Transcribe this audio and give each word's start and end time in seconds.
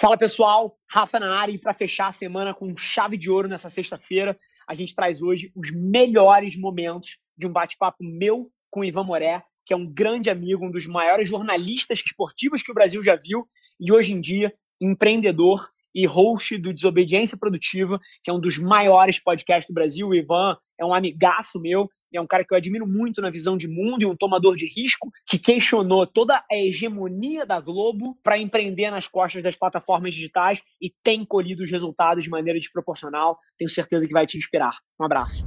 Fala 0.00 0.16
pessoal, 0.16 0.78
Rafa 0.88 1.18
na 1.18 1.36
área 1.36 1.50
e 1.50 1.58
para 1.58 1.72
fechar 1.72 2.06
a 2.06 2.12
semana 2.12 2.54
com 2.54 2.76
chave 2.76 3.16
de 3.16 3.28
ouro 3.28 3.48
nessa 3.48 3.68
sexta-feira, 3.68 4.38
a 4.68 4.72
gente 4.72 4.94
traz 4.94 5.20
hoje 5.20 5.50
os 5.56 5.72
melhores 5.72 6.56
momentos 6.56 7.18
de 7.36 7.48
um 7.48 7.52
bate-papo 7.52 7.96
meu 8.04 8.48
com 8.70 8.84
Ivan 8.84 9.02
Moré, 9.02 9.42
que 9.66 9.74
é 9.74 9.76
um 9.76 9.92
grande 9.92 10.30
amigo, 10.30 10.64
um 10.64 10.70
dos 10.70 10.86
maiores 10.86 11.28
jornalistas 11.28 11.98
esportivos 11.98 12.62
que 12.62 12.70
o 12.70 12.74
Brasil 12.74 13.02
já 13.02 13.16
viu 13.16 13.44
e 13.80 13.90
hoje 13.90 14.12
em 14.12 14.20
dia 14.20 14.54
empreendedor 14.80 15.68
e 15.92 16.06
host 16.06 16.56
do 16.58 16.72
Desobediência 16.72 17.36
Produtiva, 17.36 17.98
que 18.22 18.30
é 18.30 18.32
um 18.32 18.38
dos 18.38 18.56
maiores 18.56 19.18
podcasts 19.18 19.66
do 19.66 19.74
Brasil. 19.74 20.06
O 20.06 20.14
Ivan 20.14 20.56
é 20.78 20.84
um 20.84 20.94
amigaço 20.94 21.60
meu 21.60 21.90
é 22.16 22.20
um 22.20 22.26
cara 22.26 22.44
que 22.44 22.54
eu 22.54 22.56
admiro 22.56 22.86
muito 22.86 23.20
na 23.20 23.30
visão 23.30 23.56
de 23.56 23.68
mundo 23.68 24.02
e 24.02 24.06
um 24.06 24.16
tomador 24.16 24.56
de 24.56 24.66
risco 24.66 25.10
que 25.26 25.38
questionou 25.38 26.06
toda 26.06 26.42
a 26.50 26.56
hegemonia 26.56 27.44
da 27.44 27.60
Globo 27.60 28.18
para 28.22 28.38
empreender 28.38 28.90
nas 28.90 29.06
costas 29.06 29.42
das 29.42 29.54
plataformas 29.54 30.14
digitais 30.14 30.62
e 30.80 30.90
tem 31.02 31.24
colhido 31.24 31.62
os 31.62 31.70
resultados 31.70 32.24
de 32.24 32.30
maneira 32.30 32.58
desproporcional. 32.58 33.38
Tenho 33.58 33.70
certeza 33.70 34.06
que 34.06 34.12
vai 34.12 34.26
te 34.26 34.38
inspirar. 34.38 34.78
Um 34.98 35.04
abraço. 35.04 35.44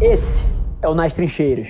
Esse 0.00 0.44
é 0.82 0.88
o 0.88 0.94
Nas 0.94 1.14
Trincheiras. 1.14 1.68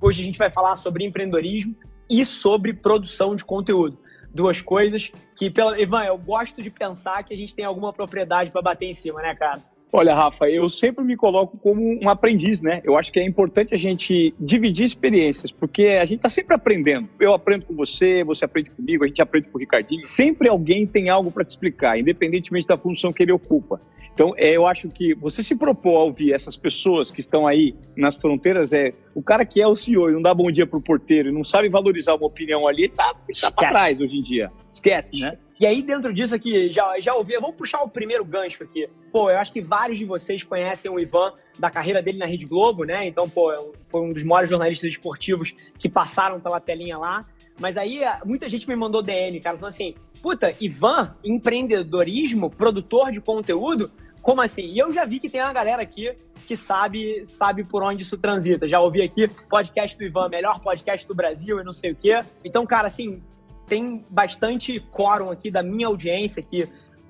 Hoje 0.00 0.22
a 0.22 0.24
gente 0.24 0.38
vai 0.38 0.50
falar 0.50 0.76
sobre 0.76 1.04
empreendedorismo 1.04 1.76
e 2.10 2.24
sobre 2.24 2.72
produção 2.72 3.36
de 3.36 3.44
conteúdo. 3.44 3.98
Duas 4.34 4.60
coisas 4.60 5.10
que, 5.36 5.50
pela... 5.50 5.80
Ivan, 5.80 6.04
eu 6.04 6.18
gosto 6.18 6.62
de 6.62 6.70
pensar 6.70 7.22
que 7.22 7.32
a 7.32 7.36
gente 7.36 7.54
tem 7.54 7.64
alguma 7.64 7.92
propriedade 7.92 8.50
para 8.50 8.62
bater 8.62 8.86
em 8.86 8.92
cima, 8.92 9.20
né, 9.22 9.34
cara? 9.34 9.62
Olha, 9.90 10.14
Rafa, 10.14 10.48
eu 10.50 10.68
sempre 10.68 11.02
me 11.02 11.16
coloco 11.16 11.56
como 11.56 11.98
um 12.02 12.10
aprendiz, 12.10 12.60
né? 12.60 12.82
Eu 12.84 12.98
acho 12.98 13.10
que 13.10 13.18
é 13.18 13.26
importante 13.26 13.74
a 13.74 13.78
gente 13.78 14.34
dividir 14.38 14.84
experiências, 14.84 15.50
porque 15.50 15.86
a 15.86 16.04
gente 16.04 16.18
está 16.18 16.28
sempre 16.28 16.54
aprendendo. 16.54 17.08
Eu 17.18 17.32
aprendo 17.32 17.64
com 17.64 17.74
você, 17.74 18.22
você 18.22 18.44
aprende 18.44 18.70
comigo, 18.70 19.04
a 19.04 19.06
gente 19.06 19.22
aprende 19.22 19.48
com 19.48 19.56
o 19.56 19.60
Ricardinho. 19.60 20.04
Sempre 20.04 20.48
alguém 20.48 20.86
tem 20.86 21.08
algo 21.08 21.30
para 21.30 21.44
te 21.44 21.50
explicar, 21.50 21.98
independentemente 21.98 22.66
da 22.66 22.76
função 22.76 23.12
que 23.12 23.22
ele 23.22 23.32
ocupa. 23.32 23.80
Então, 24.12 24.34
é, 24.36 24.50
eu 24.50 24.66
acho 24.66 24.88
que 24.88 25.14
você 25.14 25.44
se 25.44 25.54
propor 25.54 25.96
a 25.96 26.02
ouvir 26.02 26.32
essas 26.32 26.56
pessoas 26.56 27.08
que 27.08 27.20
estão 27.20 27.46
aí 27.46 27.74
nas 27.96 28.16
fronteiras, 28.16 28.72
é 28.72 28.92
o 29.14 29.22
cara 29.22 29.46
que 29.46 29.62
é 29.62 29.66
o 29.66 29.76
CEO 29.76 30.10
e 30.10 30.12
não 30.12 30.20
dá 30.20 30.34
bom 30.34 30.50
dia 30.50 30.66
pro 30.66 30.80
porteiro 30.80 31.28
e 31.28 31.32
não 31.32 31.44
sabe 31.44 31.68
valorizar 31.68 32.14
uma 32.14 32.26
opinião 32.26 32.66
ali, 32.66 32.84
ele 32.84 32.92
tá, 32.92 33.14
tá 33.40 33.50
para 33.52 33.68
trás 33.70 34.00
hoje 34.00 34.18
em 34.18 34.22
dia. 34.22 34.50
Esquece, 34.72 35.20
né? 35.20 35.38
E 35.60 35.66
aí, 35.66 35.82
dentro 35.82 36.12
disso 36.14 36.34
aqui, 36.34 36.70
já, 36.70 37.00
já 37.00 37.14
ouvi, 37.14 37.34
vamos 37.40 37.56
puxar 37.56 37.82
o 37.82 37.88
primeiro 37.88 38.24
gancho 38.24 38.62
aqui. 38.62 38.88
Pô, 39.10 39.28
eu 39.28 39.38
acho 39.38 39.52
que 39.52 39.60
vários 39.60 39.98
de 39.98 40.04
vocês 40.04 40.44
conhecem 40.44 40.88
o 40.88 41.00
Ivan 41.00 41.32
da 41.58 41.68
carreira 41.68 42.00
dele 42.00 42.18
na 42.18 42.26
Rede 42.26 42.46
Globo, 42.46 42.84
né? 42.84 43.08
Então, 43.08 43.28
pô, 43.28 43.52
é 43.52 43.58
foi 43.88 44.00
um 44.00 44.12
dos 44.12 44.22
maiores 44.22 44.48
jornalistas 44.48 44.90
esportivos 44.90 45.52
que 45.76 45.88
passaram 45.88 46.38
pela 46.38 46.60
telinha 46.60 46.96
lá. 46.96 47.26
Mas 47.58 47.76
aí, 47.76 48.02
muita 48.24 48.48
gente 48.48 48.68
me 48.68 48.76
mandou 48.76 49.02
DM, 49.02 49.40
cara, 49.40 49.58
falando 49.58 49.72
assim, 49.72 49.96
puta, 50.22 50.54
Ivan, 50.60 51.16
empreendedorismo, 51.24 52.50
produtor 52.50 53.10
de 53.10 53.20
conteúdo, 53.20 53.90
como 54.22 54.40
assim? 54.40 54.62
E 54.62 54.78
eu 54.78 54.92
já 54.92 55.04
vi 55.04 55.18
que 55.18 55.28
tem 55.28 55.40
uma 55.40 55.52
galera 55.52 55.82
aqui 55.82 56.14
que 56.46 56.56
sabe, 56.56 57.26
sabe 57.26 57.64
por 57.64 57.82
onde 57.82 58.02
isso 58.02 58.16
transita. 58.16 58.68
Já 58.68 58.80
ouvi 58.80 59.02
aqui 59.02 59.26
podcast 59.48 59.98
do 59.98 60.04
Ivan, 60.04 60.28
melhor 60.28 60.60
podcast 60.60 61.06
do 61.06 61.16
Brasil 61.16 61.60
e 61.60 61.64
não 61.64 61.72
sei 61.72 61.90
o 61.90 61.96
quê. 61.96 62.20
Então, 62.44 62.64
cara, 62.64 62.86
assim, 62.86 63.20
tem 63.68 64.04
bastante 64.08 64.80
quórum 64.80 65.30
aqui 65.30 65.50
da 65.50 65.62
minha 65.62 65.86
audiência 65.86 66.42
que, 66.42 66.68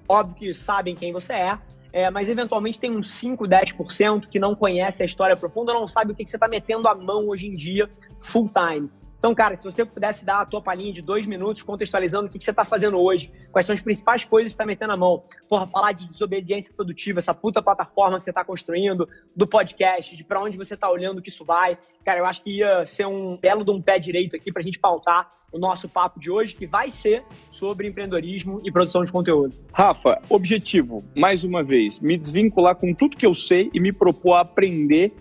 óbvio 0.08 0.34
que 0.34 0.54
sabem 0.54 0.94
quem 0.94 1.12
você 1.12 1.32
é, 1.32 1.58
é, 1.92 2.10
mas 2.10 2.28
eventualmente 2.28 2.78
tem 2.78 2.90
uns 2.90 3.10
5, 3.12 3.44
10% 3.44 4.28
que 4.28 4.38
não 4.38 4.54
conhece 4.54 5.02
a 5.02 5.06
história 5.06 5.36
profunda, 5.36 5.72
não 5.72 5.88
sabe 5.88 6.12
o 6.12 6.14
que, 6.14 6.24
que 6.24 6.30
você 6.30 6.36
está 6.36 6.48
metendo 6.48 6.86
a 6.86 6.94
mão 6.94 7.28
hoje 7.28 7.46
em 7.46 7.54
dia 7.54 7.88
full 8.20 8.50
time. 8.50 8.90
Então, 9.18 9.34
cara, 9.34 9.56
se 9.56 9.64
você 9.64 9.84
pudesse 9.84 10.24
dar 10.24 10.42
a 10.42 10.46
tua 10.46 10.62
palhinha 10.62 10.92
de 10.92 11.02
dois 11.02 11.26
minutos 11.26 11.64
contextualizando 11.64 12.28
o 12.28 12.30
que, 12.30 12.38
que 12.38 12.44
você 12.44 12.50
está 12.50 12.64
fazendo 12.64 12.98
hoje, 12.98 13.32
quais 13.50 13.66
são 13.66 13.74
as 13.74 13.80
principais 13.80 14.24
coisas 14.24 14.52
que 14.52 14.54
está 14.54 14.64
metendo 14.64 14.92
a 14.92 14.96
mão. 14.96 15.24
Porra, 15.48 15.66
falar 15.66 15.90
de 15.90 16.06
desobediência 16.06 16.72
produtiva, 16.72 17.18
essa 17.18 17.34
puta 17.34 17.60
plataforma 17.60 18.18
que 18.18 18.24
você 18.24 18.30
está 18.30 18.44
construindo, 18.44 19.08
do 19.34 19.44
podcast, 19.44 20.16
de 20.16 20.22
para 20.22 20.40
onde 20.40 20.56
você 20.56 20.74
está 20.74 20.88
olhando 20.88 21.20
que 21.20 21.30
isso 21.30 21.44
vai. 21.44 21.76
Cara, 22.04 22.20
eu 22.20 22.26
acho 22.26 22.44
que 22.44 22.58
ia 22.58 22.86
ser 22.86 23.06
um 23.06 23.36
belo 23.36 23.64
de 23.64 23.72
um 23.72 23.82
pé 23.82 23.98
direito 23.98 24.36
aqui 24.36 24.52
para 24.52 24.60
a 24.60 24.64
gente 24.64 24.78
pautar 24.78 25.37
o 25.50 25.58
nosso 25.58 25.88
papo 25.88 26.20
de 26.20 26.30
hoje, 26.30 26.54
que 26.54 26.66
vai 26.66 26.90
ser 26.90 27.22
sobre 27.50 27.88
empreendedorismo 27.88 28.60
e 28.64 28.70
produção 28.70 29.02
de 29.04 29.10
conteúdo. 29.10 29.54
Rafa, 29.72 30.20
objetivo, 30.28 31.02
mais 31.16 31.44
uma 31.44 31.62
vez, 31.62 31.98
me 32.00 32.16
desvincular 32.16 32.76
com 32.76 32.92
tudo 32.92 33.16
que 33.16 33.26
eu 33.26 33.34
sei 33.34 33.70
e 33.72 33.80
me 33.80 33.92
propor 33.92 34.34
a 34.34 34.40
aprender 34.40 35.12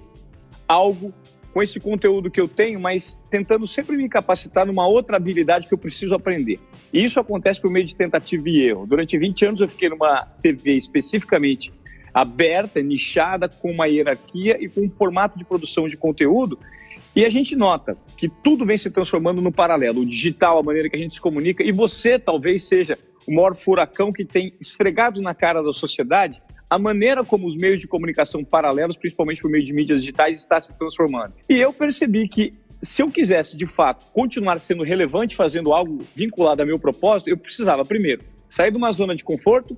algo 0.68 1.14
com 1.54 1.64
esse 1.64 1.80
conteúdo 1.80 2.30
que 2.30 2.40
eu 2.40 2.48
tenho, 2.48 2.80
mas 2.80 3.20
tentando 3.32 3.66
sempre 3.66 3.98
me 3.98 4.08
capacitar 4.08 4.66
numa 4.66 4.88
outra 4.88 5.18
habilidade 5.18 5.68
que 5.68 5.74
eu 5.74 5.78
preciso 5.78 6.14
aprender. 6.14 6.60
E 6.94 7.04
isso 7.04 7.20
acontece 7.20 7.60
por 7.60 7.72
meio 7.72 7.86
de 7.86 7.96
tentativa 7.96 8.48
e 8.48 8.62
erro. 8.62 8.86
Durante 8.86 9.18
20 9.18 9.46
anos 9.46 9.62
eu 9.62 9.68
fiquei 9.68 9.90
numa 9.90 10.28
TV 10.42 10.74
especificamente 10.74 11.74
aberta, 12.14 12.82
nichada, 12.82 13.50
com 13.50 13.72
uma 13.72 13.88
hierarquia 13.88 14.58
e 14.60 14.68
com 14.68 14.82
um 14.82 14.92
formato 14.92 15.38
de 15.38 15.46
produção 15.46 15.88
de 15.88 15.98
conteúdo. 15.98 16.60
E 17.16 17.26
a 17.26 17.30
gente 17.30 17.56
nota 17.56 17.98
que 18.16 18.30
tudo 18.30 18.66
vem 18.66 18.78
se 18.78 18.92
transformando 18.92 19.42
no 19.42 19.52
paralelo, 19.52 20.02
o 20.02 20.06
digital, 20.06 20.60
a 20.60 20.64
maneira 20.64 20.90
que 20.90 20.96
a 20.96 21.00
gente 21.00 21.16
se 21.16 21.22
comunica, 21.22 21.64
e 21.64 21.72
você 21.72 22.20
talvez 22.20 22.64
seja 22.64 22.98
o 23.28 23.34
maior 23.34 23.56
furacão 23.56 24.14
que 24.14 24.24
tem 24.24 24.54
esfregado 24.60 25.22
na 25.22 25.34
cara 25.34 25.62
da 25.62 25.74
sociedade 25.74 26.42
a 26.70 26.78
maneira 26.78 27.24
como 27.24 27.48
os 27.48 27.56
meios 27.56 27.80
de 27.80 27.88
comunicação 27.88 28.44
paralelos, 28.44 28.98
principalmente 28.98 29.42
por 29.42 29.50
meio 29.50 29.64
de 29.64 29.74
mídias 29.74 30.02
digitais, 30.02 30.38
está 30.38 30.60
se 30.60 30.74
transformando. 30.78 31.34
E 31.50 31.56
eu 31.56 31.72
percebi 31.72 32.28
que 32.28 32.54
se 32.82 33.02
eu 33.02 33.10
quisesse, 33.10 33.56
de 33.56 33.66
fato, 33.66 34.06
continuar 34.14 34.60
sendo 34.60 34.84
relevante 34.84 35.36
fazendo 35.36 35.74
algo 35.74 36.04
vinculado 36.16 36.62
ao 36.62 36.68
meu 36.68 36.78
propósito, 36.78 37.30
eu 37.30 37.38
precisava, 37.38 37.86
primeiro, 37.86 38.24
sair 38.50 38.72
de 38.72 38.78
uma 38.78 38.92
zona 38.92 39.16
de 39.16 39.24
conforto, 39.24 39.78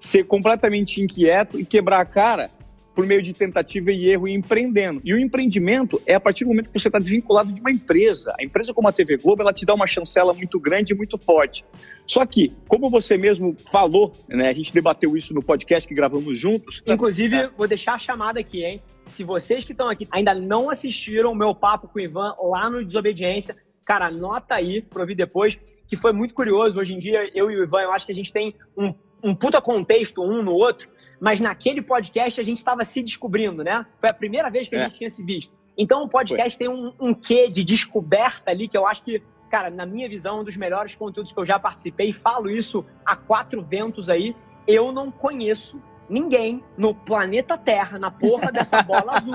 ser 0.00 0.24
completamente 0.24 1.00
inquieto 1.00 1.60
e 1.60 1.64
quebrar 1.64 2.00
a 2.00 2.04
cara 2.04 2.50
por 2.94 3.06
meio 3.06 3.22
de 3.22 3.32
tentativa 3.32 3.90
e 3.90 4.08
erro 4.10 4.28
e 4.28 4.34
empreendendo. 4.34 5.00
E 5.04 5.14
o 5.14 5.18
empreendimento 5.18 6.00
é 6.06 6.14
a 6.14 6.20
partir 6.20 6.44
do 6.44 6.48
momento 6.48 6.70
que 6.70 6.78
você 6.78 6.88
está 6.88 6.98
desvinculado 6.98 7.52
de 7.52 7.60
uma 7.60 7.70
empresa. 7.70 8.34
A 8.38 8.44
empresa 8.44 8.74
como 8.74 8.88
a 8.88 8.92
TV 8.92 9.16
Globo, 9.16 9.42
ela 9.42 9.52
te 9.52 9.64
dá 9.64 9.74
uma 9.74 9.86
chancela 9.86 10.32
muito 10.34 10.60
grande 10.60 10.92
e 10.92 10.96
muito 10.96 11.16
forte. 11.18 11.64
Só 12.06 12.26
que, 12.26 12.52
como 12.68 12.90
você 12.90 13.16
mesmo 13.16 13.56
falou, 13.70 14.14
né, 14.28 14.48
a 14.48 14.52
gente 14.52 14.72
debateu 14.72 15.16
isso 15.16 15.32
no 15.32 15.42
podcast 15.42 15.88
que 15.88 15.94
gravamos 15.94 16.38
juntos. 16.38 16.82
Inclusive, 16.86 17.36
é. 17.36 17.48
vou 17.48 17.66
deixar 17.66 17.94
a 17.94 17.98
chamada 17.98 18.40
aqui, 18.40 18.64
hein? 18.64 18.82
Se 19.06 19.24
vocês 19.24 19.64
que 19.64 19.72
estão 19.72 19.88
aqui 19.88 20.06
ainda 20.10 20.34
não 20.34 20.70
assistiram 20.70 21.32
o 21.32 21.34
meu 21.34 21.54
papo 21.54 21.88
com 21.88 21.98
o 21.98 22.02
Ivan 22.02 22.34
lá 22.40 22.70
no 22.70 22.84
Desobediência, 22.84 23.56
cara, 23.84 24.06
anota 24.06 24.54
aí 24.54 24.82
para 24.82 25.02
ouvir 25.02 25.14
depois, 25.14 25.58
que 25.88 25.96
foi 25.96 26.12
muito 26.12 26.34
curioso. 26.34 26.78
Hoje 26.78 26.94
em 26.94 26.98
dia, 26.98 27.30
eu 27.34 27.50
e 27.50 27.56
o 27.56 27.64
Ivan, 27.64 27.82
eu 27.82 27.92
acho 27.92 28.06
que 28.06 28.12
a 28.12 28.14
gente 28.14 28.32
tem 28.32 28.54
um 28.76 28.94
um 29.22 29.34
puta 29.34 29.60
contexto 29.60 30.22
um 30.22 30.42
no 30.42 30.52
outro, 30.52 30.88
mas 31.20 31.40
naquele 31.40 31.80
podcast 31.80 32.40
a 32.40 32.44
gente 32.44 32.58
estava 32.58 32.84
se 32.84 33.02
descobrindo, 33.02 33.62
né? 33.62 33.86
Foi 34.00 34.10
a 34.10 34.14
primeira 34.14 34.50
vez 34.50 34.68
que 34.68 34.74
a 34.74 34.80
é. 34.80 34.84
gente 34.84 34.98
tinha 34.98 35.10
se 35.10 35.24
visto. 35.24 35.54
Então 35.76 36.02
o 36.02 36.08
podcast 36.08 36.58
Foi. 36.58 36.66
tem 36.66 36.68
um, 36.68 36.92
um 37.00 37.14
quê 37.14 37.48
de 37.48 37.64
descoberta 37.64 38.50
ali 38.50 38.68
que 38.68 38.76
eu 38.76 38.86
acho 38.86 39.02
que, 39.02 39.22
cara, 39.50 39.70
na 39.70 39.86
minha 39.86 40.08
visão, 40.08 40.40
um 40.40 40.44
dos 40.44 40.56
melhores 40.56 40.94
conteúdos 40.94 41.32
que 41.32 41.38
eu 41.38 41.46
já 41.46 41.58
participei, 41.58 42.10
e 42.10 42.12
falo 42.12 42.50
isso 42.50 42.84
a 43.04 43.16
quatro 43.16 43.62
ventos 43.62 44.08
aí, 44.08 44.34
eu 44.66 44.92
não 44.92 45.10
conheço 45.10 45.82
ninguém 46.08 46.62
no 46.76 46.94
planeta 46.94 47.56
Terra, 47.56 47.98
na 47.98 48.10
porra 48.10 48.52
dessa 48.52 48.82
bola 48.84 49.16
azul, 49.16 49.34